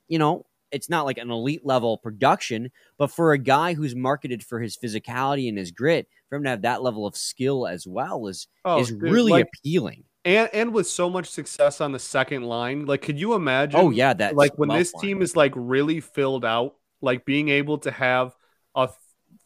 you 0.10 0.20
know 0.20 0.46
it's 0.72 0.90
not 0.90 1.06
like 1.06 1.18
an 1.18 1.32
elite 1.32 1.66
level 1.66 1.98
production, 1.98 2.72
but 2.98 3.12
for 3.12 3.34
a 3.34 3.38
guy 3.38 3.74
who's 3.74 3.96
marketed 3.96 4.44
for 4.44 4.60
his 4.60 4.78
physicality 4.78 5.50
and 5.50 5.58
his 5.58 5.72
grit, 5.72 6.08
for 6.30 6.36
him 6.36 6.44
to 6.44 6.50
have 6.50 6.62
that 6.62 6.84
level 6.84 7.06
of 7.06 7.16
skill 7.16 7.68
as 7.68 7.88
well 7.88 8.28
is 8.28 8.48
oh, 8.66 8.80
is 8.80 8.90
dude, 8.90 9.02
really 9.02 9.32
like, 9.32 9.48
appealing. 9.48 10.04
And 10.26 10.50
and 10.54 10.74
with 10.74 10.88
so 10.88 11.10
much 11.10 11.30
success 11.30 11.82
on 11.82 11.92
the 11.92 12.00
second 12.00 12.44
line, 12.44 12.86
like 12.86 13.02
could 13.02 13.20
you 13.20 13.34
imagine? 13.34 13.80
Oh 13.80 13.90
yeah, 13.90 14.14
that 14.14 14.36
like 14.36 14.58
when 14.58 14.70
this 14.70 14.94
line. 14.94 15.02
team 15.02 15.22
is 15.22 15.36
like 15.36 15.54
really 15.56 16.02
filled 16.02 16.46
out, 16.46 16.76
like 17.02 17.26
being 17.26 17.50
able 17.50 17.78
to 17.80 17.92
have 17.92 18.36
a 18.76 18.90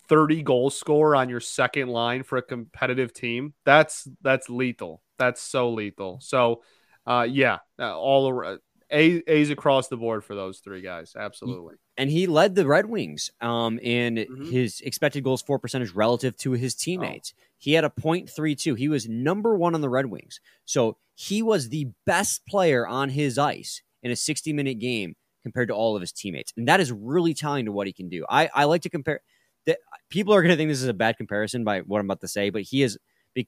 30 0.10 0.44
goal 0.44 0.70
score 0.70 1.16
on 1.16 1.30
your 1.30 1.40
second 1.40 1.90
line 1.90 2.24
for 2.24 2.38
a 2.38 2.42
competitive 2.42 3.14
team, 3.14 3.54
that's 3.66 4.08
that's 4.22 4.50
lethal. 4.50 5.02
That's 5.18 5.42
so 5.42 5.72
lethal. 5.72 6.20
So, 6.22 6.64
uh, 7.06 7.28
yeah, 7.30 7.60
uh, 7.80 7.98
all 7.98 8.28
around 8.28 8.60
a, 8.94 9.24
A's 9.28 9.50
across 9.50 9.88
the 9.88 9.98
board 9.98 10.24
for 10.24 10.36
those 10.36 10.60
three 10.60 10.82
guys. 10.82 11.14
Absolutely. 11.18 11.76
And 11.98 12.10
he 12.10 12.28
led 12.28 12.56
the 12.56 12.68
Red 12.68 12.86
Wings 12.86 13.32
um, 13.42 13.80
in 13.80 14.16
mm-hmm. 14.16 14.46
his 14.46 14.82
expected 14.82 15.24
goals 15.24 15.42
for 15.42 15.60
percentage 15.60 15.92
relative 15.92 16.38
to 16.38 16.52
his 16.52 16.76
teammates. 16.76 17.34
Oh. 17.36 17.44
He 17.58 17.74
had 17.74 17.84
a 17.84 17.90
.32. 17.90 18.78
He 18.78 18.90
was 18.90 19.08
number 19.08 19.56
one 19.56 19.74
on 19.74 19.82
the 19.82 19.90
Red 19.90 20.06
Wings. 20.06 20.40
So 20.66 20.98
he 21.16 21.42
was 21.42 21.70
the 21.70 21.88
best 22.06 22.46
player 22.46 22.88
on 22.88 23.10
his 23.10 23.38
ice 23.38 23.82
in 24.02 24.12
a 24.12 24.16
60 24.16 24.54
minute 24.54 24.80
game 24.80 25.16
compared 25.44 25.70
to 25.70 25.74
all 25.74 25.96
of 25.96 26.02
his 26.02 26.12
teammates. 26.12 26.54
And 26.56 26.68
that 26.68 26.80
is 26.80 26.92
really 26.92 27.34
telling 27.34 27.66
to 27.66 27.72
what 27.72 27.88
he 27.88 27.94
can 27.94 28.10
do. 28.10 28.26
I, 28.30 28.50
I 28.54 28.64
like 28.66 28.82
to 28.84 28.90
compare 28.90 29.22
that 29.66 29.80
people 30.10 30.34
are 30.34 30.42
going 30.42 30.52
to 30.52 30.58
think 30.58 30.70
this 30.70 30.82
is 30.82 30.88
a 30.88 30.94
bad 30.94 31.18
comparison 31.18 31.64
by 31.64 31.82
what 31.82 32.00
I'm 32.00 32.06
about 32.06 32.22
to 32.22 32.28
say, 32.28 32.50
but 32.50 32.64
he 32.64 32.84
is 32.84 32.98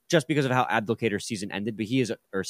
just 0.10 0.28
because 0.28 0.46
of 0.46 0.52
how 0.52 0.66
Abdelkader's 0.66 1.26
season 1.26 1.52
ended, 1.52 1.78
but 1.78 1.86
he 1.86 2.02
is 2.02 2.12
or 2.34 2.44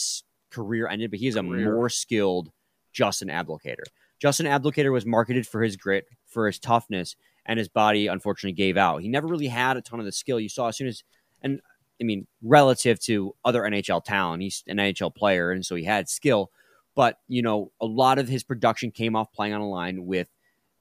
career 0.52 0.88
ended, 0.88 1.12
but 1.12 1.20
he 1.20 1.28
is 1.28 1.36
a 1.36 1.42
career. 1.42 1.74
more 1.74 1.90
skilled 1.90 2.52
Justin 2.96 3.28
Abdelkader. 3.28 3.84
Justin 4.20 4.46
Abdelkader 4.46 4.92
was 4.92 5.06
marketed 5.06 5.46
for 5.46 5.62
his 5.62 5.76
grit, 5.76 6.06
for 6.26 6.48
his 6.48 6.58
toughness, 6.58 7.16
and 7.46 7.60
his 7.60 7.68
body 7.68 8.08
unfortunately 8.08 8.54
gave 8.54 8.78
out. 8.78 9.02
He 9.02 9.10
never 9.10 9.28
really 9.28 9.48
had 9.48 9.78
a 9.78 9.82
ton 9.82 10.00
of 10.00 10.06
the 10.06 10.12
skill 10.12 10.40
you 10.40 10.50
saw 10.50 10.70
as 10.70 10.78
soon 10.78 10.88
as, 10.88 11.04
and 11.44 11.60
I 12.02 12.06
mean, 12.06 12.26
relative 12.42 13.00
to 13.02 13.36
other 13.44 13.64
NHL 13.64 14.04
talent, 14.04 14.42
he's 14.42 14.64
an 14.68 14.78
NHL 14.78 15.14
player, 15.14 15.52
and 15.52 15.66
so 15.66 15.76
he 15.76 15.84
had 15.84 16.10
skill. 16.10 16.50
But 16.96 17.18
you 17.28 17.42
know, 17.42 17.72
a 17.82 17.86
lot 17.86 18.18
of 18.18 18.30
his 18.30 18.44
production 18.44 18.92
came 18.92 19.16
off 19.16 19.34
playing 19.34 19.54
on 19.54 19.62
a 19.62 19.70
line 19.70 20.06
with 20.06 20.30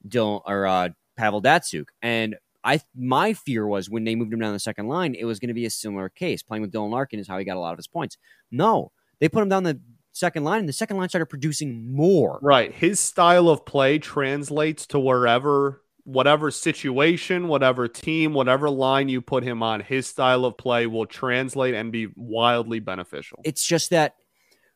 Dylan 0.07 0.41
or 0.45 0.65
uh, 0.65 0.89
Pavel 1.17 1.41
Datsyuk, 1.41 1.87
and 2.01 2.37
I 2.63 2.79
my 2.95 3.33
fear 3.33 3.67
was 3.67 3.89
when 3.89 4.05
they 4.05 4.15
moved 4.15 4.33
him 4.33 4.39
down 4.39 4.53
the 4.53 4.59
second 4.59 4.87
line, 4.87 5.13
it 5.13 5.25
was 5.25 5.39
going 5.39 5.49
to 5.49 5.53
be 5.53 5.65
a 5.65 5.69
similar 5.69 6.07
case. 6.07 6.41
Playing 6.41 6.61
with 6.61 6.71
Dylan 6.71 6.91
Larkin 6.91 7.19
is 7.19 7.27
how 7.27 7.37
he 7.37 7.43
got 7.43 7.57
a 7.57 7.59
lot 7.59 7.73
of 7.73 7.77
his 7.77 7.87
points. 7.87 8.17
No, 8.49 8.93
they 9.19 9.27
put 9.27 9.43
him 9.43 9.49
down 9.49 9.63
the 9.63 9.79
second 10.15 10.45
line, 10.45 10.59
and 10.59 10.69
the 10.69 10.73
second 10.73 10.97
line 10.97 11.09
started 11.09 11.27
producing 11.27 11.93
more. 11.93 12.39
Right, 12.41 12.73
his 12.73 12.99
style 12.99 13.49
of 13.49 13.65
play 13.65 13.99
translates 13.99 14.87
to 14.87 14.99
wherever, 14.99 15.81
whatever 16.03 16.51
situation, 16.51 17.47
whatever 17.47 17.87
team, 17.87 18.33
whatever 18.33 18.69
line 18.69 19.09
you 19.09 19.21
put 19.21 19.43
him 19.43 19.61
on. 19.61 19.81
His 19.81 20.07
style 20.07 20.45
of 20.45 20.57
play 20.57 20.87
will 20.87 21.05
translate 21.05 21.75
and 21.75 21.91
be 21.91 22.07
wildly 22.15 22.79
beneficial. 22.79 23.41
It's 23.43 23.65
just 23.65 23.89
that 23.91 24.15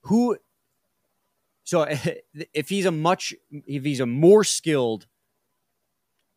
who. 0.02 0.38
So 1.64 1.88
if 2.54 2.70
he's 2.70 2.86
a 2.86 2.92
much, 2.92 3.34
if 3.52 3.84
he's 3.84 4.02
a 4.02 4.06
more 4.06 4.44
skilled 4.44 5.08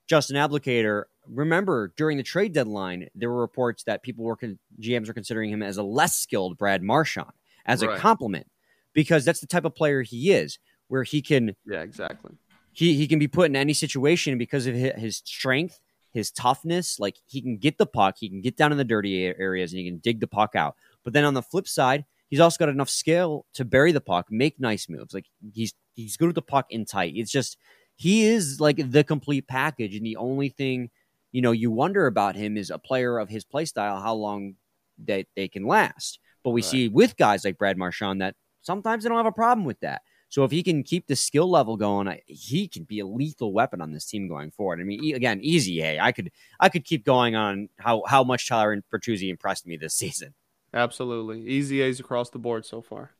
Justin 0.08 0.36
Abdelkader, 0.36 1.04
remember 1.26 1.92
during 1.96 2.18
the 2.18 2.22
trade 2.22 2.52
deadline, 2.52 3.08
there 3.14 3.30
were 3.30 3.40
reports 3.40 3.82
that 3.84 4.02
people 4.02 4.24
were 4.24 4.36
con- 4.36 4.58
GMs 4.80 5.08
were 5.08 5.14
considering 5.14 5.50
him 5.50 5.62
as 5.62 5.76
a 5.76 5.82
less 5.82 6.16
skilled 6.16 6.56
Brad 6.56 6.82
Marchand 6.82 7.32
as 7.64 7.84
right. 7.84 7.96
a 7.96 8.00
compliment 8.00 8.46
because 8.92 9.24
that's 9.24 9.40
the 9.40 9.46
type 9.46 9.64
of 9.64 9.74
player 9.74 10.02
he 10.02 10.32
is, 10.32 10.58
where 10.88 11.02
he 11.02 11.22
can 11.22 11.54
yeah 11.66 11.82
exactly 11.82 12.32
he 12.72 12.94
he 12.94 13.06
can 13.06 13.18
be 13.18 13.28
put 13.28 13.46
in 13.46 13.56
any 13.56 13.74
situation 13.74 14.38
because 14.38 14.66
of 14.66 14.74
his 14.74 15.18
strength, 15.24 15.80
his 16.12 16.30
toughness. 16.30 16.98
Like 16.98 17.16
he 17.26 17.40
can 17.40 17.58
get 17.58 17.78
the 17.78 17.86
puck, 17.86 18.16
he 18.18 18.28
can 18.28 18.40
get 18.40 18.56
down 18.56 18.72
in 18.72 18.78
the 18.78 18.84
dirty 18.84 19.26
areas, 19.26 19.72
and 19.72 19.80
he 19.80 19.88
can 19.88 19.98
dig 19.98 20.20
the 20.20 20.26
puck 20.26 20.54
out. 20.54 20.76
But 21.04 21.12
then 21.12 21.24
on 21.24 21.34
the 21.34 21.42
flip 21.42 21.68
side, 21.68 22.04
he's 22.28 22.40
also 22.40 22.58
got 22.58 22.70
enough 22.70 22.88
skill 22.88 23.46
to 23.54 23.64
bury 23.64 23.92
the 23.92 24.00
puck, 24.00 24.26
make 24.30 24.58
nice 24.58 24.88
moves. 24.88 25.14
Like 25.14 25.26
he's 25.52 25.74
he's 25.94 26.16
good 26.16 26.26
with 26.26 26.34
the 26.34 26.42
puck 26.42 26.66
in 26.70 26.84
tight. 26.84 27.12
It's 27.16 27.32
just 27.32 27.58
he 27.94 28.24
is 28.24 28.58
like 28.60 28.90
the 28.90 29.04
complete 29.04 29.46
package, 29.46 29.94
and 29.94 30.06
the 30.06 30.16
only 30.16 30.48
thing 30.48 30.90
you 31.32 31.40
know, 31.40 31.52
you 31.52 31.70
wonder 31.70 32.06
about 32.06 32.36
him 32.36 32.56
is 32.56 32.70
a 32.70 32.78
player 32.78 33.18
of 33.18 33.28
his 33.30 33.44
play 33.44 33.64
style, 33.64 34.00
how 34.00 34.14
long 34.14 34.54
they, 34.98 35.26
they 35.34 35.48
can 35.48 35.66
last. 35.66 36.18
But 36.44 36.50
we 36.50 36.60
right. 36.60 36.70
see 36.70 36.88
with 36.88 37.16
guys 37.16 37.44
like 37.44 37.58
Brad 37.58 37.78
Marchand 37.78 38.20
that 38.20 38.36
sometimes 38.62 39.02
they 39.02 39.08
don't 39.08 39.18
have 39.18 39.26
a 39.26 39.32
problem 39.32 39.64
with 39.66 39.80
that. 39.80 40.02
So 40.28 40.44
if 40.44 40.50
he 40.50 40.62
can 40.62 40.82
keep 40.82 41.06
the 41.06 41.14
skill 41.14 41.50
level 41.50 41.76
going, 41.76 42.18
he 42.26 42.66
can 42.66 42.84
be 42.84 43.00
a 43.00 43.06
lethal 43.06 43.52
weapon 43.52 43.82
on 43.82 43.92
this 43.92 44.06
team 44.06 44.28
going 44.28 44.50
forward. 44.50 44.80
I 44.80 44.84
mean, 44.84 45.14
again, 45.14 45.40
easy 45.42 45.82
A. 45.82 46.00
I 46.00 46.10
could 46.10 46.30
I 46.58 46.70
could 46.70 46.86
keep 46.86 47.04
going 47.04 47.36
on 47.36 47.68
how 47.76 48.02
how 48.06 48.24
much 48.24 48.48
Tyler 48.48 48.82
Bertuzzi 48.90 49.28
impressed 49.28 49.66
me 49.66 49.76
this 49.76 49.94
season. 50.02 50.32
Absolutely, 50.72 51.42
easy 51.42 51.82
A's 51.82 52.00
across 52.00 52.30
the 52.30 52.38
board 52.38 52.64
so 52.64 52.80
far. 52.80 53.10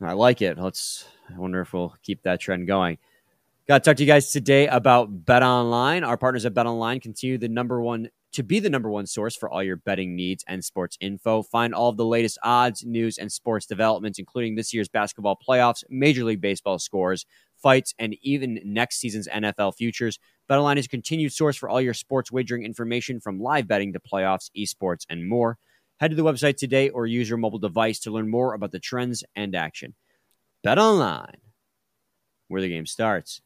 I 0.00 0.12
like 0.12 0.40
it. 0.40 0.56
Let's. 0.56 1.04
I 1.34 1.38
wonder 1.38 1.60
if 1.60 1.72
we'll 1.72 1.96
keep 2.02 2.22
that 2.22 2.38
trend 2.38 2.68
going. 2.68 2.98
Got 3.66 3.82
to 3.82 3.90
talk 3.90 3.96
to 3.96 4.02
you 4.04 4.08
guys 4.08 4.30
today 4.30 4.68
about 4.68 5.24
Bet 5.24 5.42
Online. 5.42 6.04
Our 6.04 6.16
partners 6.16 6.44
at 6.46 6.54
Bet 6.54 6.66
Online 6.66 7.00
continue 7.00 7.38
the 7.38 7.48
number 7.48 7.80
one 7.80 8.08
to 8.32 8.42
be 8.42 8.58
the 8.60 8.70
number 8.70 8.90
one 8.90 9.06
source 9.06 9.36
for 9.36 9.50
all 9.50 9.62
your 9.62 9.76
betting 9.76 10.16
needs 10.16 10.44
and 10.48 10.64
sports 10.64 10.96
info. 11.00 11.42
Find 11.42 11.74
all 11.74 11.90
of 11.90 11.96
the 11.96 12.04
latest 12.04 12.38
odds, 12.42 12.84
news, 12.84 13.18
and 13.18 13.30
sports 13.30 13.66
developments, 13.66 14.18
including 14.18 14.54
this 14.54 14.72
year's 14.72 14.88
basketball 14.88 15.38
playoffs, 15.46 15.84
Major 15.90 16.24
League 16.24 16.40
Baseball 16.40 16.78
scores, 16.78 17.26
fights, 17.62 17.94
and 17.98 18.16
even 18.22 18.60
next 18.64 18.98
season's 18.98 19.28
NFL 19.28 19.76
futures. 19.76 20.18
BetOnline 20.50 20.78
is 20.78 20.86
a 20.86 20.88
continued 20.88 21.32
source 21.32 21.56
for 21.56 21.68
all 21.68 21.80
your 21.80 21.94
sports 21.94 22.32
wagering 22.32 22.64
information 22.64 23.20
from 23.20 23.40
live 23.40 23.68
betting 23.68 23.92
to 23.92 24.00
playoffs, 24.00 24.50
esports, 24.56 25.06
and 25.08 25.28
more. 25.28 25.58
Head 26.00 26.10
to 26.10 26.16
the 26.16 26.24
website 26.24 26.56
today 26.56 26.88
or 26.88 27.06
use 27.06 27.28
your 27.28 27.38
mobile 27.38 27.58
device 27.58 28.00
to 28.00 28.10
learn 28.10 28.28
more 28.28 28.54
about 28.54 28.72
the 28.72 28.80
trends 28.80 29.22
and 29.36 29.54
action. 29.54 29.94
BetOnline, 30.66 31.36
where 32.48 32.62
the 32.62 32.68
game 32.68 32.86
starts. 32.86 33.40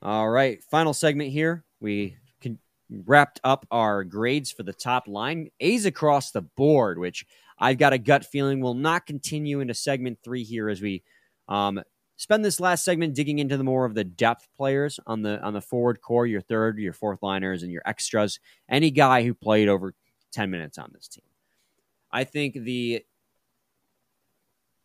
All 0.00 0.28
right, 0.28 0.62
final 0.64 0.94
segment 0.94 1.30
here. 1.30 1.64
We 1.80 2.16
can, 2.40 2.58
wrapped 2.88 3.40
up 3.42 3.66
our 3.70 4.04
grades 4.04 4.52
for 4.52 4.62
the 4.62 4.72
top 4.72 5.08
line. 5.08 5.50
A's 5.60 5.86
across 5.86 6.30
the 6.30 6.42
board, 6.42 6.98
which 6.98 7.26
I've 7.58 7.78
got 7.78 7.92
a 7.92 7.98
gut 7.98 8.24
feeling 8.24 8.60
will 8.60 8.74
not 8.74 9.06
continue 9.06 9.60
into 9.60 9.74
segment 9.74 10.18
three 10.22 10.44
here 10.44 10.68
as 10.68 10.80
we 10.80 11.02
um, 11.48 11.82
spend 12.16 12.44
this 12.44 12.60
last 12.60 12.84
segment 12.84 13.14
digging 13.14 13.40
into 13.40 13.56
the 13.56 13.64
more 13.64 13.84
of 13.84 13.94
the 13.94 14.04
depth 14.04 14.46
players 14.56 15.00
on 15.06 15.22
the 15.22 15.40
on 15.42 15.52
the 15.52 15.60
forward 15.60 16.00
core, 16.00 16.26
your 16.26 16.40
third, 16.40 16.78
your 16.78 16.92
fourth 16.92 17.22
liners, 17.22 17.62
and 17.62 17.72
your 17.72 17.82
extras. 17.84 18.38
Any 18.68 18.90
guy 18.90 19.24
who 19.24 19.34
played 19.34 19.68
over 19.68 19.94
ten 20.30 20.50
minutes 20.50 20.78
on 20.78 20.90
this 20.94 21.08
team. 21.08 21.24
I 22.12 22.24
think 22.24 22.54
the 22.54 23.04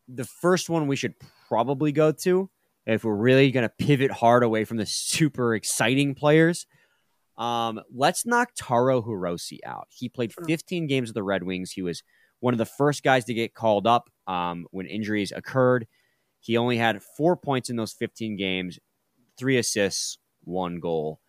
the 0.08 0.26
first 0.26 0.70
one 0.70 0.88
we 0.88 0.96
should 0.96 1.16
probably 1.48 1.92
go 1.92 2.12
to 2.12 2.50
if 2.86 3.04
we're 3.04 3.16
really 3.16 3.52
going 3.52 3.68
to 3.68 3.86
pivot 3.86 4.12
hard 4.12 4.44
away 4.44 4.66
from 4.66 4.78
the 4.78 4.86
super 4.86 5.56
exciting 5.56 6.16
players, 6.16 6.66
um, 7.38 7.82
let's 7.94 8.26
knock 8.26 8.50
Taro 8.56 9.02
Hirose 9.02 9.60
out. 9.66 9.88
He 9.90 10.10
played 10.10 10.34
15 10.48 10.88
games 10.88 11.10
with 11.10 11.16
the 11.16 11.24
Red 11.24 11.44
Wings. 11.44 11.72
He 11.72 11.82
was 11.82 12.04
one 12.40 12.54
of 12.54 12.58
the 12.58 12.66
first 12.66 13.04
guys 13.04 13.26
to 13.26 13.34
get 13.34 13.54
called 13.54 13.88
up 13.88 14.10
um, 14.28 14.68
when 14.72 14.86
injuries 14.86 15.32
occurred. 15.32 15.88
He 16.42 16.58
only 16.58 16.78
had 16.78 17.02
four 17.02 17.38
points 17.38 17.70
in 17.70 17.78
those 17.78 17.94
15 17.94 18.36
games, 18.36 18.78
three 19.38 19.58
assists, 19.58 20.18
one 20.44 20.80
goal. 20.80 21.20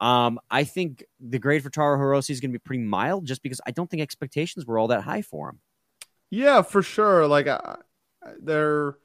Um, 0.00 0.38
I 0.50 0.64
think 0.64 1.04
the 1.20 1.38
grade 1.38 1.62
for 1.62 1.70
Taro 1.70 1.96
Hirose 1.96 2.28
is 2.28 2.40
going 2.40 2.50
to 2.50 2.58
be 2.58 2.62
pretty 2.62 2.82
mild 2.82 3.24
just 3.26 3.42
because 3.42 3.60
I 3.66 3.70
don't 3.70 3.88
think 3.88 4.02
expectations 4.02 4.66
were 4.66 4.78
all 4.78 4.88
that 4.88 5.02
high 5.02 5.22
for 5.22 5.50
him. 5.50 5.60
Yeah, 6.30 6.62
for 6.62 6.82
sure. 6.82 7.26
Like, 7.26 7.46
uh, 7.46 7.76
they're 8.42 8.98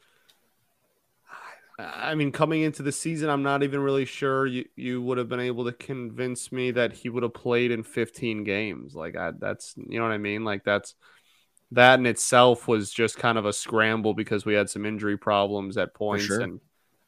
I 1.82 2.16
mean, 2.16 2.32
coming 2.32 2.62
into 2.62 2.84
the 2.84 2.92
season, 2.92 3.30
I'm 3.30 3.44
not 3.44 3.64
even 3.64 3.80
really 3.80 4.06
sure 4.06 4.46
you, 4.46 4.66
you 4.76 5.02
would 5.02 5.18
have 5.18 5.30
been 5.30 5.40
able 5.40 5.66
to 5.66 5.72
convince 5.72 6.52
me 6.52 6.72
that 6.72 6.94
he 6.94 7.10
would 7.10 7.24
have 7.24 7.34
played 7.34 7.72
in 7.72 7.84
15 7.84 8.44
games. 8.44 8.96
Like, 8.96 9.16
I, 9.16 9.32
that's, 9.32 9.74
you 9.78 9.98
know 9.98 10.06
what 10.06 10.14
I 10.14 10.18
mean? 10.18 10.44
Like, 10.44 10.64
that's 10.64 10.96
that 11.72 12.00
in 12.00 12.06
itself 12.06 12.68
was 12.68 12.92
just 12.92 13.18
kind 13.18 13.38
of 13.38 13.46
a 13.46 13.54
scramble 13.54 14.14
because 14.14 14.46
we 14.46 14.54
had 14.54 14.70
some 14.70 14.86
injury 14.86 15.18
problems 15.18 15.78
at 15.78 15.94
points. 15.94 16.26
Sure. 16.26 16.42
And, 16.42 16.60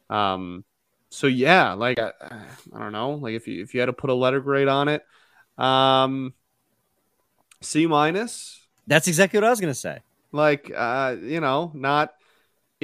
um, 0.09 0.63
so 1.09 1.27
yeah, 1.27 1.73
like, 1.73 1.99
I, 1.99 2.11
I 2.73 2.79
don't 2.79 2.93
know, 2.93 3.11
like 3.11 3.33
if 3.33 3.47
you, 3.47 3.61
if 3.61 3.73
you 3.73 3.81
had 3.81 3.87
to 3.87 3.93
put 3.93 4.09
a 4.09 4.15
letter 4.15 4.39
grade 4.39 4.67
on 4.67 4.87
it, 4.87 5.05
um, 5.57 6.33
C 7.61 7.85
minus. 7.85 8.59
That's 8.87 9.07
exactly 9.07 9.37
what 9.37 9.45
I 9.45 9.49
was 9.49 9.59
going 9.59 9.73
to 9.73 9.79
say. 9.79 9.99
Like, 10.31 10.71
uh, 10.75 11.15
you 11.21 11.39
know, 11.41 11.71
not, 11.73 12.13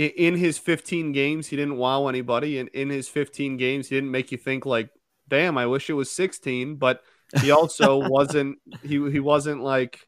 in 0.06 0.36
his 0.36 0.58
15 0.58 1.12
games, 1.12 1.48
he 1.48 1.56
didn't 1.56 1.78
wow 1.78 2.08
anybody. 2.08 2.60
And 2.60 2.70
in 2.70 2.90
his 2.90 3.10
15 3.10 3.58
games, 3.58 3.90
he 3.90 3.96
didn't 3.96 4.12
make 4.12 4.32
you 4.32 4.38
think 4.38 4.66
like, 4.66 4.90
damn, 5.28 5.58
I 5.58 5.66
wish 5.66 5.90
it 5.90 5.94
was 5.94 6.12
16. 6.12 6.76
But 6.76 7.02
he 7.42 7.52
also 7.52 7.98
wasn't 8.10 8.60
he 8.82 9.12
he 9.12 9.20
wasn't 9.20 9.62
like 9.62 10.08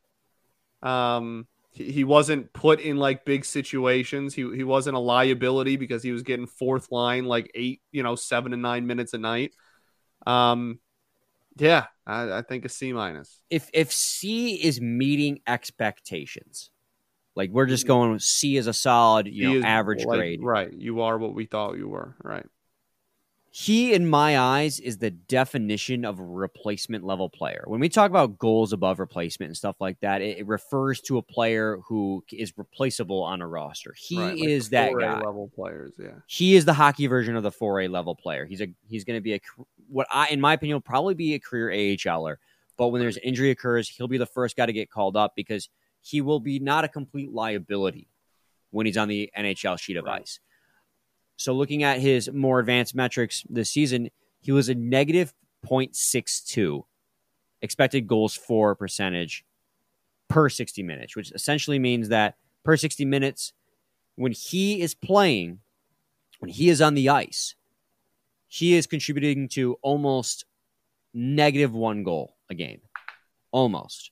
um 0.82 1.47
he, 1.71 1.91
he 1.91 2.04
wasn't 2.04 2.51
put 2.54 2.80
in 2.80 2.97
like 2.97 3.25
big 3.25 3.45
situations. 3.45 4.34
He 4.34 4.43
he 4.56 4.63
wasn't 4.63 4.95
a 4.95 4.99
liability 4.99 5.75
because 5.75 6.04
he 6.04 6.12
was 6.12 6.23
getting 6.23 6.47
fourth 6.47 6.91
line 6.91 7.25
like 7.25 7.51
eight, 7.54 7.82
you 7.91 8.04
know, 8.04 8.15
seven 8.15 8.51
to 8.51 8.58
nine 8.58 8.88
minutes 8.88 9.13
a 9.13 9.17
night. 9.17 9.54
Um 10.25 10.80
yeah, 11.58 11.88
I, 12.08 12.38
I 12.38 12.41
think 12.43 12.63
a 12.63 12.69
C 12.69 12.93
minus. 12.93 13.41
If 13.49 13.69
if 13.73 13.91
C 13.91 14.56
is 14.56 14.80
meeting 14.80 15.41
expectations, 15.45 16.71
like 17.36 17.50
we're 17.52 17.65
just 17.65 17.84
mm-hmm. 17.84 17.94
going 17.94 18.20
C 18.20 18.58
as 18.58 18.67
a 18.67 18.74
solid, 18.74 19.28
you 19.28 19.50
know, 19.50 19.56
is, 19.58 19.63
average 19.63 20.06
like, 20.06 20.17
grade. 20.17 20.39
Right. 20.41 20.72
You 20.74 21.02
are 21.02 21.17
what 21.17 21.34
we 21.34 21.46
thought 21.46 21.78
you 21.78 21.88
were. 21.88 22.15
Right. 22.24 22.46
He, 23.54 23.94
in 23.94 24.10
my 24.10 24.39
eyes, 24.39 24.80
is 24.80 24.98
the 24.98 25.12
definition 25.12 26.06
of 26.06 26.20
a 26.20 26.24
replacement 26.24 27.04
level 27.04 27.30
player. 27.30 27.65
When 27.67 27.82
we 27.82 27.89
talk 27.89 28.10
about 28.10 28.39
goals 28.39 28.72
above 28.72 28.98
replacement 28.98 29.50
and 29.50 29.58
stuff 29.58 29.76
like 29.82 30.00
that, 30.00 30.22
it, 30.22 30.38
it 30.38 30.48
refers 30.48 31.02
to 31.02 31.17
a 31.17 31.22
player 31.22 31.78
who 31.86 32.24
is 32.32 32.54
replaceable 32.58 33.22
on 33.22 33.41
a 33.41 33.48
roster. 33.48 33.94
He 33.98 34.17
right, 34.17 34.39
like 34.39 34.48
is 34.48 34.70
that 34.70 34.94
guy. 34.98 35.20
Level 35.20 35.52
players, 35.54 35.91
yeah. 36.00 36.12
He 36.28 36.56
is 36.56 36.63
the 36.63 36.72
hockey 36.72 37.08
version 37.08 37.36
of 37.36 37.44
the 37.44 37.52
4A 37.52 37.89
level 37.89 38.15
player. 38.15 38.46
He's 38.46 38.62
a 38.62 38.70
he's 38.88 39.04
going 39.04 39.17
to 39.17 39.22
be 39.22 39.34
a 39.34 39.41
what 39.89 40.08
I, 40.10 40.28
in 40.28 40.39
my 40.39 40.54
opinion, 40.54 40.78
will 40.78 40.82
probably 40.82 41.13
be 41.13 41.34
a 41.34 41.39
career 41.39 41.70
AHLer. 41.70 42.38
But 42.78 42.88
when 42.88 43.02
there's 43.02 43.17
injury 43.17 43.52
occurs, 43.52 43.89
he'll 43.89 44.08
be 44.08 44.17
the 44.17 44.26
first 44.26 44.56
guy 44.56 44.65
to 44.65 44.74
get 44.74 44.89
called 44.89 45.17
up 45.17 45.34
because 45.36 45.67
he 46.02 46.22
will 46.22 46.40
be 46.40 46.60
not 46.60 46.84
a 46.84 46.88
complete 46.88 47.32
liability 47.32 48.08
when 48.72 48.86
he's 48.86 48.98
on 48.98 49.08
the 49.08 49.32
NHL 49.38 49.80
sheet 49.80 49.98
of 49.98 50.06
right. 50.06 50.22
ice. 50.22 50.40
So, 51.38 51.54
looking 51.54 51.84
at 51.84 52.00
his 52.00 52.32
more 52.32 52.60
advanced 52.60 52.96
metrics 52.96 53.44
this 53.50 53.72
season, 53.72 54.10
he 54.40 54.52
was 54.52 54.70
a 54.70 54.76
negative 54.76 55.34
0.62 55.66 56.84
expected 57.62 58.08
goals 58.08 58.36
for 58.36 58.76
percentage 58.76 59.46
per 60.28 60.50
60 60.50 60.84
minutes, 60.84 61.16
which 61.16 61.32
essentially 61.32 61.80
means 61.80 62.10
that 62.10 62.36
per 62.64 62.78
60 62.78 63.06
minutes, 63.06 63.54
when 64.16 64.32
he 64.32 64.82
is 64.82 64.94
playing, 64.94 65.60
when 66.40 66.50
he 66.50 66.70
is 66.70 66.82
on 66.82 66.96
the 66.96 67.10
ice, 67.10 67.56
he 68.48 68.74
is 68.74 68.88
contributing 68.88 69.48
to 69.50 69.78
almost 69.82 70.46
negative 71.14 71.74
one 71.74 72.04
goal 72.04 72.36
a 72.50 72.56
game. 72.56 72.82
Almost. 73.52 74.12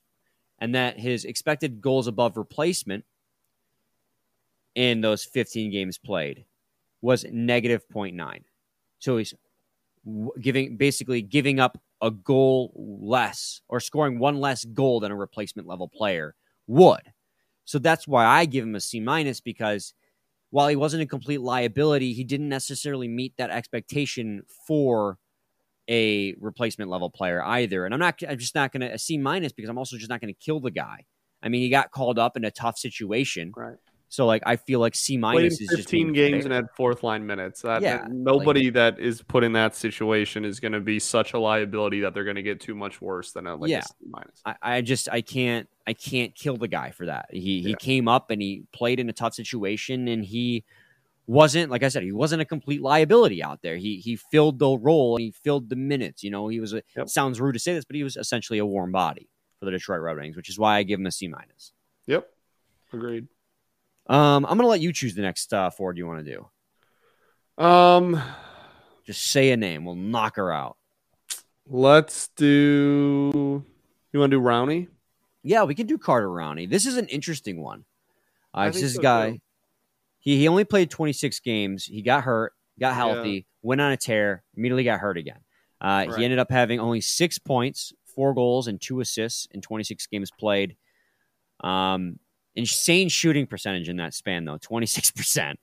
And 0.60 0.74
that 0.74 0.98
his 0.98 1.24
expected 1.24 1.80
goals 1.80 2.06
above 2.06 2.36
replacement 2.36 3.04
in 4.74 5.00
those 5.00 5.24
15 5.24 5.70
games 5.70 5.98
played 5.98 6.44
was 7.00 7.24
negative 7.30 7.82
0.9. 7.88 8.42
So 8.98 9.16
he's 9.16 9.34
giving 10.40 10.76
basically 10.76 11.22
giving 11.22 11.60
up 11.60 11.80
a 12.02 12.10
goal 12.10 12.72
less 12.74 13.60
or 13.68 13.80
scoring 13.80 14.18
one 14.18 14.40
less 14.40 14.64
goal 14.64 15.00
than 15.00 15.12
a 15.12 15.16
replacement 15.16 15.68
level 15.68 15.88
player 15.88 16.34
would. 16.66 17.12
So 17.64 17.78
that's 17.78 18.08
why 18.08 18.24
I 18.24 18.46
give 18.46 18.64
him 18.64 18.74
a 18.74 18.80
C 18.80 19.00
minus 19.00 19.40
because 19.40 19.94
while 20.50 20.68
he 20.68 20.76
wasn't 20.76 21.02
a 21.02 21.06
complete 21.06 21.40
liability, 21.40 22.12
he 22.12 22.24
didn't 22.24 22.48
necessarily 22.48 23.08
meet 23.08 23.34
that 23.36 23.50
expectation 23.50 24.42
for 24.66 25.18
a 25.90 26.34
replacement 26.40 26.90
level 26.90 27.10
player 27.10 27.42
either. 27.42 27.84
And 27.84 27.92
I'm 27.92 28.00
not 28.00 28.22
I'm 28.26 28.38
just 28.38 28.54
not 28.54 28.72
going 28.72 28.82
to 28.82 28.94
a 28.94 28.98
C 28.98 29.18
minus 29.18 29.52
because 29.52 29.68
I'm 29.68 29.76
also 29.76 29.96
just 29.96 30.08
not 30.08 30.20
going 30.20 30.32
to 30.32 30.40
kill 30.40 30.60
the 30.60 30.70
guy. 30.70 31.04
I 31.42 31.48
mean, 31.48 31.62
he 31.62 31.68
got 31.68 31.90
called 31.90 32.18
up 32.18 32.36
in 32.36 32.44
a 32.44 32.50
tough 32.50 32.78
situation. 32.78 33.52
Right. 33.56 33.76
So 34.08 34.26
like 34.26 34.42
I 34.44 34.56
feel 34.56 34.80
like 34.80 34.96
C 34.96 35.16
minus 35.16 35.60
is 35.60 35.68
just 35.68 35.88
15 35.88 36.12
games 36.12 36.44
and 36.44 36.52
had 36.52 36.66
fourth 36.76 37.04
line 37.04 37.24
minutes. 37.24 37.62
That, 37.62 37.80
yeah, 37.80 38.06
nobody 38.10 38.64
like, 38.64 38.74
that 38.74 38.98
is 38.98 39.22
put 39.22 39.44
in 39.44 39.52
that 39.52 39.76
situation 39.76 40.44
is 40.44 40.58
going 40.58 40.72
to 40.72 40.80
be 40.80 40.98
such 40.98 41.32
a 41.32 41.38
liability 41.38 42.00
that 42.00 42.12
they're 42.12 42.24
going 42.24 42.36
to 42.36 42.42
get 42.42 42.60
too 42.60 42.74
much 42.74 43.00
worse 43.00 43.30
than 43.30 43.46
a 43.46 43.54
like 43.54 43.70
yeah. 43.70 43.82
minus. 44.04 44.42
I, 44.44 44.56
I, 44.62 44.80
just 44.80 45.08
I 45.10 45.20
can't 45.20 45.68
I 45.86 45.92
can't 45.92 46.34
kill 46.34 46.56
the 46.56 46.66
guy 46.66 46.90
for 46.90 47.06
that. 47.06 47.26
He 47.30 47.62
he 47.62 47.70
yeah. 47.70 47.76
came 47.76 48.08
up 48.08 48.30
and 48.32 48.42
he 48.42 48.64
played 48.72 48.98
in 48.98 49.08
a 49.08 49.12
tough 49.12 49.34
situation 49.34 50.08
and 50.08 50.24
he 50.24 50.64
wasn't 51.30 51.70
like 51.70 51.84
I 51.84 51.88
said 51.88 52.02
he 52.02 52.10
wasn't 52.10 52.42
a 52.42 52.44
complete 52.44 52.82
liability 52.82 53.40
out 53.40 53.62
there. 53.62 53.76
He 53.76 53.98
he 53.98 54.16
filled 54.16 54.58
the 54.58 54.76
role 54.76 55.14
and 55.14 55.22
he 55.22 55.30
filled 55.30 55.68
the 55.68 55.76
minutes. 55.76 56.24
You 56.24 56.30
know 56.32 56.48
he 56.48 56.58
was 56.58 56.72
a 56.72 56.82
yep. 56.96 57.08
sounds 57.08 57.40
rude 57.40 57.52
to 57.52 57.60
say 57.60 57.72
this, 57.72 57.84
but 57.84 57.94
he 57.94 58.02
was 58.02 58.16
essentially 58.16 58.58
a 58.58 58.66
warm 58.66 58.90
body 58.90 59.28
for 59.60 59.66
the 59.66 59.70
Detroit 59.70 60.00
Red 60.00 60.16
Wings, 60.16 60.36
which 60.36 60.48
is 60.48 60.58
why 60.58 60.76
I 60.76 60.82
give 60.82 60.98
him 60.98 61.06
a 61.06 61.12
C 61.12 61.28
minus. 61.28 61.72
Yep, 62.06 62.28
agreed. 62.92 63.28
Um, 64.08 64.44
I'm 64.44 64.56
gonna 64.56 64.66
let 64.66 64.80
you 64.80 64.92
choose 64.92 65.14
the 65.14 65.22
next 65.22 65.54
uh, 65.54 65.70
Ford 65.70 65.96
you 65.96 66.06
want 66.08 66.26
to 66.26 66.48
do. 67.58 67.64
Um, 67.64 68.20
just 69.06 69.24
say 69.24 69.52
a 69.52 69.56
name. 69.56 69.84
We'll 69.84 69.94
knock 69.94 70.34
her 70.34 70.52
out. 70.52 70.78
Let's 71.68 72.26
do. 72.34 73.64
You 74.12 74.18
want 74.18 74.32
to 74.32 74.36
do 74.36 74.42
Rowney? 74.42 74.88
Yeah, 75.44 75.62
we 75.62 75.76
can 75.76 75.86
do 75.86 75.96
Carter 75.96 76.28
Rowney. 76.28 76.68
This 76.68 76.86
is 76.86 76.96
an 76.96 77.06
interesting 77.06 77.62
one. 77.62 77.84
Uh, 78.52 78.70
this 78.70 78.96
so 78.96 79.00
guy, 79.00 79.30
too. 79.30 79.38
He 80.20 80.38
he 80.38 80.48
only 80.48 80.64
played 80.64 80.90
26 80.90 81.40
games. 81.40 81.84
He 81.84 82.02
got 82.02 82.24
hurt, 82.24 82.52
got 82.78 82.94
healthy, 82.94 83.30
yeah. 83.30 83.40
went 83.62 83.80
on 83.80 83.92
a 83.92 83.96
tear, 83.96 84.44
immediately 84.56 84.84
got 84.84 85.00
hurt 85.00 85.18
again. 85.18 85.40
Uh, 85.80 86.06
right. 86.08 86.18
He 86.18 86.24
ended 86.24 86.38
up 86.38 86.50
having 86.50 86.78
only 86.78 87.00
six 87.00 87.38
points, 87.38 87.92
four 88.04 88.34
goals, 88.34 88.68
and 88.68 88.80
two 88.80 89.00
assists 89.00 89.48
in 89.50 89.62
26 89.62 90.06
games 90.06 90.30
played. 90.30 90.76
Um, 91.64 92.18
insane 92.54 93.08
shooting 93.08 93.46
percentage 93.46 93.88
in 93.88 93.96
that 93.96 94.14
span 94.14 94.44
though 94.44 94.58
26% 94.58 95.54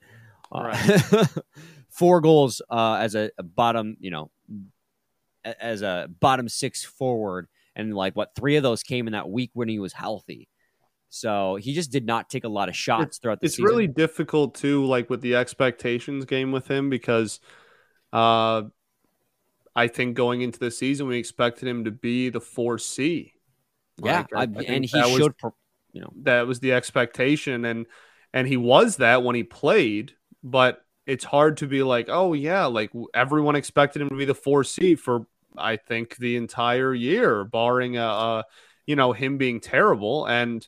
uh, 0.52 0.64
right. 0.64 1.28
four 1.90 2.22
goals 2.22 2.62
uh, 2.70 2.98
as 3.02 3.16
a, 3.16 3.30
a, 3.38 3.44
bottom 3.44 3.98
you 4.00 4.12
know 4.12 4.32
as 5.44 5.82
a 5.82 6.10
bottom 6.20 6.48
six 6.48 6.84
forward 6.84 7.48
and 7.76 7.94
like 7.94 8.16
what 8.16 8.34
three 8.36 8.56
of 8.56 8.64
those 8.64 8.84
came 8.84 9.08
in 9.08 9.14
that 9.14 9.30
week 9.30 9.52
when 9.54 9.68
he 9.68 9.80
was 9.80 9.94
healthy 9.94 10.48
so 11.10 11.56
he 11.56 11.74
just 11.74 11.92
did 11.92 12.06
not 12.06 12.30
take 12.30 12.44
a 12.44 12.50
lot 12.50 12.70
of 12.70 12.76
shots 12.76 13.18
throughout 13.18 13.40
the 13.40 13.48
season. 13.48 13.64
it's 13.64 13.70
season. 13.70 13.78
really 13.78 13.88
difficult 13.88 14.56
too 14.56 14.86
like 14.86 15.10
with 15.10 15.22
the 15.22 15.36
expectations 15.36 16.26
game 16.26 16.52
with 16.52 16.68
him 16.70 16.90
because 16.90 17.40
uh 18.14 18.64
i 19.76 19.88
think 19.88 20.16
going 20.16 20.42
into 20.42 20.60
the 20.60 20.72
season 20.72 21.08
we 21.08 21.18
expected 21.18 21.68
him 21.68 21.86
to 21.86 21.92
be 21.92 22.30
the 22.30 22.42
4c 22.42 23.32
yeah 24.04 24.26
I, 24.36 24.42
I 24.42 24.44
and 24.44 24.84
he 24.84 24.88
should 24.88 25.34
was, 25.44 25.54
you 25.94 26.02
know 26.02 26.12
that 26.24 26.46
was 26.46 26.60
the 26.60 26.74
expectation 26.74 27.66
and 27.66 27.86
and 28.34 28.48
he 28.48 28.58
was 28.58 28.98
that 28.98 29.24
when 29.24 29.36
he 29.36 29.44
played 29.44 30.14
but 30.44 30.84
it's 31.06 31.24
hard 31.24 31.58
to 31.58 31.68
be 31.68 31.84
like 31.84 32.08
oh 32.10 32.34
yeah 32.34 32.66
like 32.66 32.92
everyone 33.14 33.56
expected 33.56 34.02
him 34.02 34.10
to 34.10 34.16
be 34.16 34.26
the 34.26 34.36
4c 34.36 35.00
for 35.00 35.26
i 35.58 35.78
think 35.78 36.18
the 36.18 36.36
entire 36.36 36.94
year 36.94 37.44
barring 37.46 37.98
a, 37.98 38.06
a 38.06 38.46
you 38.86 38.96
know 38.96 39.14
him 39.14 39.38
being 39.38 39.60
terrible 39.60 40.26
and 40.26 40.68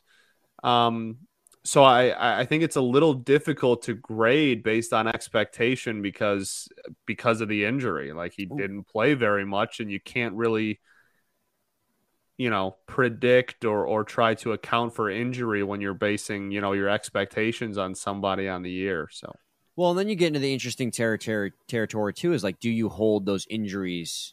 um 0.62 1.16
so 1.62 1.84
I, 1.84 2.40
I 2.40 2.46
think 2.46 2.62
it's 2.62 2.76
a 2.76 2.80
little 2.80 3.12
difficult 3.12 3.82
to 3.82 3.94
grade 3.94 4.62
based 4.62 4.92
on 4.92 5.06
expectation 5.06 6.00
because 6.00 6.68
because 7.06 7.42
of 7.42 7.48
the 7.48 7.64
injury. 7.64 8.12
Like 8.12 8.32
he 8.32 8.46
didn't 8.46 8.84
play 8.84 9.14
very 9.14 9.44
much, 9.44 9.80
and 9.80 9.90
you 9.90 10.00
can't 10.00 10.34
really 10.34 10.80
you 12.38 12.48
know 12.48 12.76
predict 12.86 13.66
or 13.66 13.84
or 13.84 14.04
try 14.04 14.34
to 14.36 14.52
account 14.52 14.94
for 14.94 15.10
injury 15.10 15.62
when 15.62 15.82
you're 15.82 15.92
basing 15.92 16.50
you 16.50 16.62
know 16.62 16.72
your 16.72 16.88
expectations 16.88 17.76
on 17.76 17.94
somebody 17.94 18.48
on 18.48 18.62
the 18.62 18.70
year. 18.70 19.08
So. 19.12 19.34
Well 19.76 19.90
and 19.90 19.98
then 19.98 20.08
you 20.08 20.14
get 20.14 20.28
into 20.28 20.40
the 20.40 20.52
interesting 20.52 20.90
territory 20.90 21.52
territory 21.68 22.14
too 22.14 22.32
is 22.32 22.42
like 22.42 22.58
do 22.60 22.70
you 22.70 22.88
hold 22.88 23.26
those 23.26 23.46
injuries? 23.50 24.32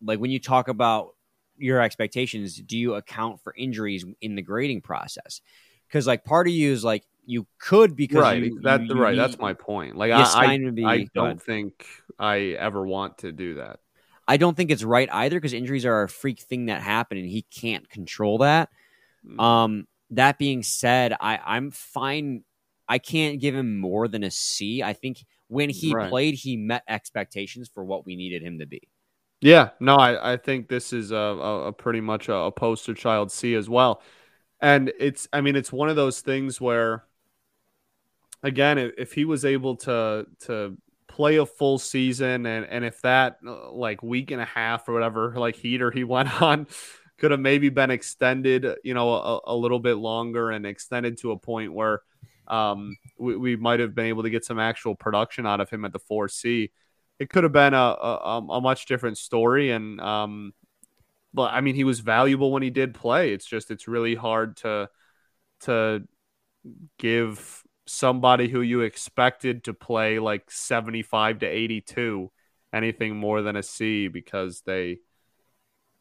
Like 0.00 0.20
when 0.20 0.30
you 0.30 0.38
talk 0.38 0.68
about 0.68 1.14
your 1.56 1.80
expectations 1.80 2.56
do 2.56 2.76
you 2.76 2.94
account 2.94 3.40
for 3.40 3.54
injuries 3.56 4.04
in 4.20 4.34
the 4.34 4.42
grading 4.42 4.80
process 4.80 5.40
because 5.88 6.06
like 6.06 6.24
part 6.24 6.46
of 6.46 6.52
you 6.52 6.72
is 6.72 6.84
like 6.84 7.04
you 7.26 7.46
could 7.58 7.96
because 7.96 8.20
right 8.20 8.42
you, 8.42 8.60
that 8.62 8.84
you, 8.84 8.94
right 8.94 9.16
that's 9.16 9.38
my 9.38 9.54
point 9.54 9.96
like 9.96 10.12
i, 10.12 10.22
I, 10.22 10.84
I 10.84 11.08
don't 11.14 11.40
think 11.40 11.86
i 12.18 12.38
ever 12.58 12.86
want 12.86 13.18
to 13.18 13.32
do 13.32 13.54
that 13.54 13.80
I 14.26 14.36
don't 14.36 14.56
think 14.56 14.70
it's 14.70 14.84
right 14.84 15.08
either 15.12 15.36
because 15.36 15.52
injuries 15.52 15.84
are 15.84 16.02
a 16.02 16.08
freak 16.08 16.40
thing 16.40 16.66
that 16.66 16.80
happen 16.82 17.18
and 17.18 17.28
he 17.28 17.42
can't 17.42 17.88
control 17.88 18.38
that. 18.38 18.70
Mm. 19.26 19.40
Um, 19.40 19.88
that 20.10 20.38
being 20.38 20.62
said, 20.62 21.14
I, 21.20 21.38
I'm 21.44 21.70
fine. 21.70 22.44
I 22.88 22.98
can't 22.98 23.40
give 23.40 23.54
him 23.54 23.78
more 23.78 24.08
than 24.08 24.24
a 24.24 24.30
C. 24.30 24.82
I 24.82 24.92
think 24.92 25.24
when 25.48 25.70
he 25.70 25.92
right. 25.92 26.10
played, 26.10 26.34
he 26.34 26.56
met 26.56 26.84
expectations 26.88 27.70
for 27.72 27.84
what 27.84 28.06
we 28.06 28.16
needed 28.16 28.42
him 28.42 28.58
to 28.58 28.66
be. 28.66 28.82
Yeah, 29.44 29.72
no, 29.78 29.96
I, 29.96 30.32
I 30.32 30.36
think 30.38 30.68
this 30.68 30.94
is 30.94 31.10
a, 31.10 31.16
a, 31.16 31.66
a 31.66 31.72
pretty 31.72 32.00
much 32.00 32.30
a, 32.30 32.34
a 32.34 32.50
poster 32.50 32.94
child 32.94 33.30
C 33.30 33.54
as 33.54 33.68
well. 33.68 34.00
And 34.58 34.90
it's, 34.98 35.28
I 35.34 35.42
mean, 35.42 35.54
it's 35.54 35.70
one 35.70 35.90
of 35.90 35.96
those 35.96 36.22
things 36.22 36.62
where, 36.62 37.04
again, 38.42 38.78
if 38.78 39.12
he 39.12 39.26
was 39.26 39.44
able 39.44 39.76
to 39.76 40.26
to 40.46 40.78
play 41.08 41.36
a 41.36 41.46
full 41.46 41.78
season 41.78 42.46
and 42.46 42.66
and 42.66 42.84
if 42.84 43.00
that 43.02 43.38
uh, 43.46 43.70
like 43.70 44.02
week 44.02 44.30
and 44.32 44.40
a 44.40 44.44
half 44.46 44.88
or 44.88 44.94
whatever 44.94 45.34
like 45.36 45.54
heater 45.54 45.92
he 45.92 46.02
went 46.14 46.42
on 46.42 46.66
could 47.18 47.30
have 47.30 47.38
maybe 47.38 47.68
been 47.68 47.90
extended 47.92 48.66
you 48.82 48.94
know 48.94 49.12
a, 49.14 49.40
a 49.46 49.54
little 49.54 49.78
bit 49.78 49.94
longer 49.94 50.50
and 50.50 50.66
extended 50.66 51.16
to 51.16 51.30
a 51.30 51.38
point 51.38 51.72
where 51.72 52.00
um, 52.48 52.96
we, 53.16 53.36
we 53.36 53.54
might 53.56 53.78
have 53.78 53.94
been 53.94 54.06
able 54.06 54.24
to 54.24 54.30
get 54.30 54.44
some 54.44 54.58
actual 54.58 54.96
production 54.96 55.46
out 55.46 55.60
of 55.60 55.70
him 55.70 55.84
at 55.84 55.92
the 55.92 56.00
4c 56.00 56.70
it 57.18 57.30
could 57.30 57.44
have 57.44 57.52
been 57.52 57.74
a, 57.74 57.76
a, 57.76 58.44
a 58.50 58.60
much 58.60 58.86
different 58.86 59.18
story. 59.18 59.70
And 59.70 60.00
um 60.00 60.52
but 61.32 61.52
i 61.52 61.60
mean 61.60 61.74
he 61.74 61.82
was 61.82 62.00
valuable 62.00 62.52
when 62.52 62.62
he 62.62 62.70
did 62.70 62.94
play. 62.94 63.32
It's 63.32 63.46
just 63.46 63.70
it's 63.70 63.88
really 63.88 64.14
hard 64.14 64.56
to 64.58 64.88
to 65.60 66.02
give 66.98 67.62
somebody 67.86 68.48
who 68.48 68.60
you 68.60 68.80
expected 68.80 69.64
to 69.64 69.74
play 69.74 70.18
like 70.18 70.50
75 70.50 71.40
to 71.40 71.46
82 71.46 72.30
anything 72.72 73.16
more 73.16 73.42
than 73.42 73.56
a 73.56 73.62
C 73.62 74.08
because 74.08 74.62
they 74.62 74.98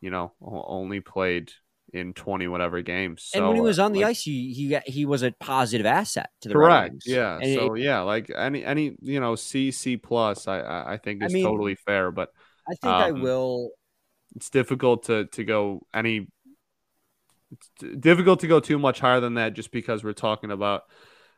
you 0.01 0.09
know 0.09 0.33
only 0.41 1.01
played 1.01 1.51
in 1.93 2.13
20 2.13 2.47
whatever 2.47 2.81
games. 2.81 3.29
So, 3.31 3.39
and 3.39 3.47
when 3.47 3.55
he 3.55 3.61
was 3.61 3.79
on 3.79 3.93
the 3.93 4.01
like, 4.01 4.09
ice 4.09 4.23
he 4.23 4.53
he 4.53 4.91
he 4.91 5.05
was 5.05 5.21
a 5.23 5.31
positive 5.31 5.85
asset 5.85 6.29
to 6.41 6.49
the 6.49 6.55
Correct. 6.55 7.03
Yeah. 7.05 7.37
And 7.39 7.55
so 7.55 7.75
it, 7.75 7.81
yeah, 7.81 8.01
like 8.01 8.31
any 8.35 8.65
any 8.65 8.95
you 9.01 9.19
know 9.19 9.35
C 9.35 9.71
C 9.71 9.97
plus 9.97 10.47
I 10.47 10.93
I 10.93 10.97
think 10.97 11.23
is 11.23 11.31
I 11.31 11.33
mean, 11.33 11.45
totally 11.45 11.75
fair, 11.75 12.11
but 12.11 12.29
I 12.67 12.75
think 12.75 12.93
um, 12.93 13.01
I 13.01 13.11
will 13.11 13.69
it's 14.35 14.49
difficult 14.49 15.03
to 15.03 15.25
to 15.27 15.43
go 15.43 15.85
any 15.93 16.27
it's 17.51 17.99
difficult 17.99 18.39
to 18.39 18.47
go 18.47 18.59
too 18.59 18.79
much 18.79 18.99
higher 18.99 19.19
than 19.19 19.35
that 19.35 19.53
just 19.53 19.71
because 19.71 20.03
we're 20.03 20.13
talking 20.13 20.49
about 20.51 20.83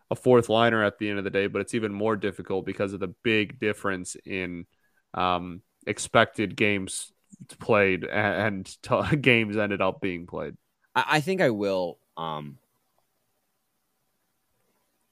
a 0.10 0.16
fourth 0.16 0.50
liner 0.50 0.84
at 0.84 0.98
the 0.98 1.10
end 1.10 1.18
of 1.18 1.24
the 1.24 1.30
day, 1.30 1.48
but 1.48 1.62
it's 1.62 1.74
even 1.74 1.92
more 1.92 2.16
difficult 2.16 2.66
because 2.66 2.94
of 2.94 3.00
the 3.00 3.14
big 3.24 3.60
difference 3.60 4.16
in 4.26 4.66
um, 5.14 5.62
expected 5.88 6.56
games 6.56 7.12
played 7.60 8.04
and, 8.06 8.66
t- 8.82 9.16
games 9.22 9.58
ended 9.58 9.82
up 9.82 10.02
being 10.02 10.26
played. 10.28 10.56
I, 10.96 11.04
I 11.08 11.20
think 11.22 11.42
I 11.42 11.50
will 11.50 11.98
um, 12.18 12.58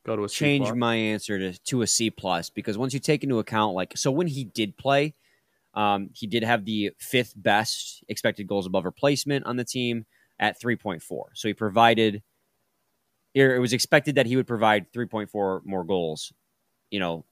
go 0.05 0.15
to 0.15 0.23
a 0.23 0.29
change 0.29 0.71
my 0.73 0.95
answer 0.95 1.37
to, 1.39 1.59
to 1.59 1.81
a 1.81 1.87
C 1.87 2.09
plus 2.09 2.49
because 2.49 2.77
once 2.77 2.93
you 2.93 2.99
take 2.99 3.23
into 3.23 3.39
account 3.39 3.73
like 3.75 3.97
so 3.97 4.11
when 4.11 4.27
he 4.27 4.43
did 4.43 4.77
play, 4.77 5.13
Um, 5.75 6.09
he 6.13 6.27
did 6.27 6.43
have 6.43 6.65
the 6.65 6.91
fifth 6.99 7.33
best 7.35 8.03
expected 8.07 8.45
goals 8.47 8.67
above 8.67 8.85
replacement 8.85 9.45
on 9.45 9.57
the 9.57 9.63
team 9.65 10.05
at 10.39 10.61
3.4. 10.61 11.01
So 11.33 11.47
he 11.47 11.53
provided, 11.55 12.21
it 13.33 13.59
was 13.59 13.73
expected 13.73 14.15
that 14.15 14.27
he 14.27 14.35
would 14.35 14.45
provide 14.45 14.91
3.4 14.93 15.65
more 15.65 15.83
goals, 15.83 16.31
you 16.91 16.99
know, 16.99 17.25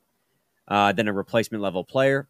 uh, 0.67 0.91
than 0.91 1.08
a 1.08 1.13
replacement 1.13 1.62
level 1.62 1.84
player. 1.84 2.27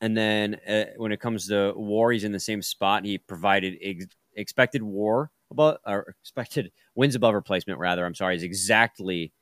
And 0.00 0.16
then 0.16 0.54
uh, 0.66 0.84
when 0.96 1.12
it 1.12 1.20
comes 1.20 1.48
to 1.48 1.72
war, 1.76 2.12
he's 2.12 2.24
in 2.24 2.32
the 2.32 2.40
same 2.40 2.62
spot. 2.62 3.04
He 3.04 3.18
provided 3.18 3.78
ex- 3.82 4.06
expected 4.34 4.82
war 4.82 5.30
above, 5.50 5.78
or 5.86 6.14
expected 6.22 6.72
wins 6.94 7.14
above 7.14 7.34
replacement, 7.34 7.78
rather. 7.78 8.04
I'm 8.04 8.14
sorry, 8.14 8.36
is 8.36 8.42
exactly 8.42 9.32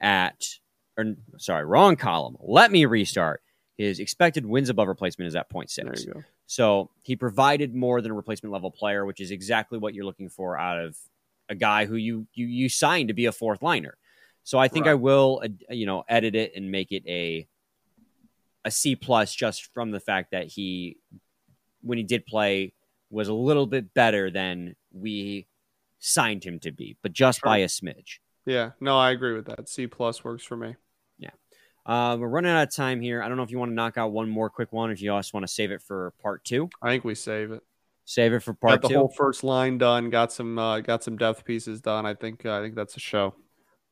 at, 0.00 0.44
or 0.96 1.14
sorry, 1.36 1.64
wrong 1.64 1.96
column. 1.96 2.36
Let 2.40 2.72
me 2.72 2.84
restart. 2.84 3.42
His 3.76 4.00
expected 4.00 4.44
wins 4.44 4.70
above 4.70 4.88
replacement 4.88 5.28
is 5.28 5.36
at 5.36 5.48
0.6. 5.48 6.24
So 6.46 6.90
he 7.04 7.14
provided 7.14 7.74
more 7.74 8.00
than 8.00 8.10
a 8.10 8.14
replacement 8.14 8.52
level 8.52 8.72
player, 8.72 9.04
which 9.04 9.20
is 9.20 9.30
exactly 9.30 9.78
what 9.78 9.94
you're 9.94 10.04
looking 10.04 10.28
for 10.30 10.58
out 10.58 10.82
of 10.82 10.96
a 11.48 11.54
guy 11.54 11.86
who 11.86 11.94
you 11.94 12.26
you 12.34 12.46
you 12.46 12.68
signed 12.68 13.08
to 13.08 13.14
be 13.14 13.26
a 13.26 13.32
fourth 13.32 13.62
liner. 13.62 13.96
So 14.44 14.58
I 14.58 14.68
think 14.68 14.86
right. 14.86 14.92
I 14.92 14.94
will, 14.94 15.42
uh, 15.44 15.74
you 15.74 15.86
know, 15.86 16.04
edit 16.08 16.34
it 16.34 16.52
and 16.56 16.70
make 16.70 16.90
it 16.90 17.02
a 17.06 17.46
a 18.68 18.70
C 18.70 18.96
plus 18.96 19.34
just 19.34 19.72
from 19.74 19.90
the 19.90 20.00
fact 20.00 20.30
that 20.30 20.46
he, 20.46 20.98
when 21.82 21.98
he 21.98 22.04
did 22.04 22.26
play, 22.26 22.72
was 23.10 23.28
a 23.28 23.34
little 23.34 23.66
bit 23.66 23.92
better 23.94 24.30
than 24.30 24.76
we 24.92 25.46
signed 25.98 26.44
him 26.44 26.58
to 26.60 26.70
be, 26.70 26.96
but 27.02 27.12
just 27.12 27.40
sure. 27.40 27.48
by 27.48 27.58
a 27.58 27.66
smidge. 27.66 28.18
Yeah, 28.46 28.70
no, 28.80 28.96
I 28.98 29.10
agree 29.10 29.34
with 29.34 29.46
that. 29.46 29.68
C 29.68 29.86
plus 29.86 30.24
works 30.24 30.44
for 30.44 30.56
me. 30.56 30.76
Uh, 31.88 32.18
we're 32.20 32.28
running 32.28 32.50
out 32.50 32.68
of 32.68 32.74
time 32.74 33.00
here. 33.00 33.22
I 33.22 33.28
don't 33.28 33.38
know 33.38 33.42
if 33.44 33.50
you 33.50 33.58
want 33.58 33.70
to 33.70 33.74
knock 33.74 33.96
out 33.96 34.12
one 34.12 34.28
more 34.28 34.50
quick 34.50 34.70
one, 34.74 34.90
or 34.90 34.92
if 34.92 35.00
you 35.00 35.10
also 35.10 35.30
want 35.32 35.46
to 35.46 35.52
save 35.52 35.70
it 35.70 35.80
for 35.80 36.12
part 36.22 36.44
two. 36.44 36.68
I 36.82 36.90
think 36.90 37.02
we 37.02 37.14
save 37.14 37.50
it. 37.50 37.62
Save 38.04 38.34
it 38.34 38.40
for 38.40 38.52
part 38.52 38.82
got 38.82 38.82
the 38.82 38.88
two. 38.88 38.98
whole 38.98 39.08
first 39.08 39.42
line 39.42 39.78
done. 39.78 40.10
Got 40.10 40.30
some 40.30 40.58
uh, 40.58 40.80
got 40.80 41.02
some 41.02 41.16
depth 41.16 41.46
pieces 41.46 41.80
done. 41.80 42.04
I 42.04 42.12
think 42.12 42.44
uh, 42.44 42.58
I 42.58 42.60
think 42.60 42.74
that's 42.74 42.94
a 42.98 43.00
show. 43.00 43.34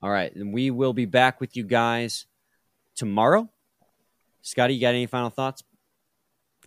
All 0.03 0.11
right, 0.11 0.35
and 0.37 0.53
we 0.53 0.71
will 0.71 0.93
be 0.93 1.07
back 1.07 1.41
with 1.41 1.57
you 1.57 1.65
guys 1.65 2.27
tomorrow. 2.97 3.49
Scotty, 4.47 4.75
you 4.75 4.81
got 4.81 4.95
any 4.95 5.07
final 5.07 5.29
thoughts? 5.29 5.65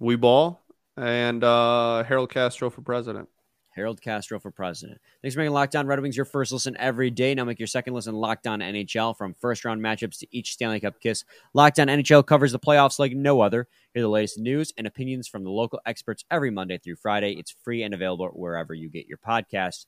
We 0.01 0.17
ball 0.17 0.61
and 0.97 1.41
uh, 1.41 2.03
Harold 2.03 2.29
Castro 2.29 2.69
for 2.69 2.81
president. 2.81 3.29
Harold 3.73 4.01
Castro 4.01 4.37
for 4.37 4.51
president. 4.51 4.99
Thanks 5.21 5.33
for 5.33 5.39
making 5.39 5.53
Locked 5.53 5.77
On 5.77 5.87
Red 5.87 6.01
Wings 6.01 6.17
your 6.17 6.25
first 6.25 6.51
listen 6.51 6.75
every 6.77 7.09
day. 7.09 7.33
Now 7.33 7.45
make 7.45 7.57
your 7.57 7.67
second 7.67 7.93
listen 7.93 8.15
Locked 8.15 8.47
On 8.47 8.59
NHL 8.59 9.17
from 9.17 9.33
first 9.33 9.63
round 9.63 9.81
matchups 9.81 10.19
to 10.19 10.27
each 10.29 10.51
Stanley 10.51 10.81
Cup 10.81 10.99
kiss. 10.99 11.23
Locked 11.53 11.79
On 11.79 11.87
NHL 11.87 12.25
covers 12.25 12.51
the 12.51 12.59
playoffs 12.59 12.99
like 12.99 13.13
no 13.13 13.39
other. 13.39 13.69
Hear 13.93 14.03
the 14.03 14.09
latest 14.09 14.39
news 14.39 14.73
and 14.77 14.85
opinions 14.85 15.29
from 15.29 15.45
the 15.45 15.49
local 15.49 15.79
experts 15.85 16.25
every 16.29 16.51
Monday 16.51 16.79
through 16.79 16.97
Friday. 16.97 17.37
It's 17.39 17.55
free 17.63 17.83
and 17.83 17.93
available 17.93 18.27
wherever 18.33 18.73
you 18.73 18.89
get 18.89 19.07
your 19.07 19.19
podcasts. 19.19 19.85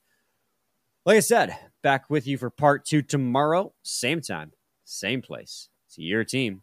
Like 1.04 1.18
I 1.18 1.20
said, 1.20 1.54
back 1.82 2.08
with 2.08 2.26
you 2.26 2.38
for 2.38 2.48
part 2.48 2.86
two 2.86 3.02
tomorrow, 3.02 3.74
same 3.82 4.22
time, 4.22 4.52
same 4.86 5.20
place. 5.20 5.68
See 5.88 6.04
your 6.04 6.24
team 6.24 6.62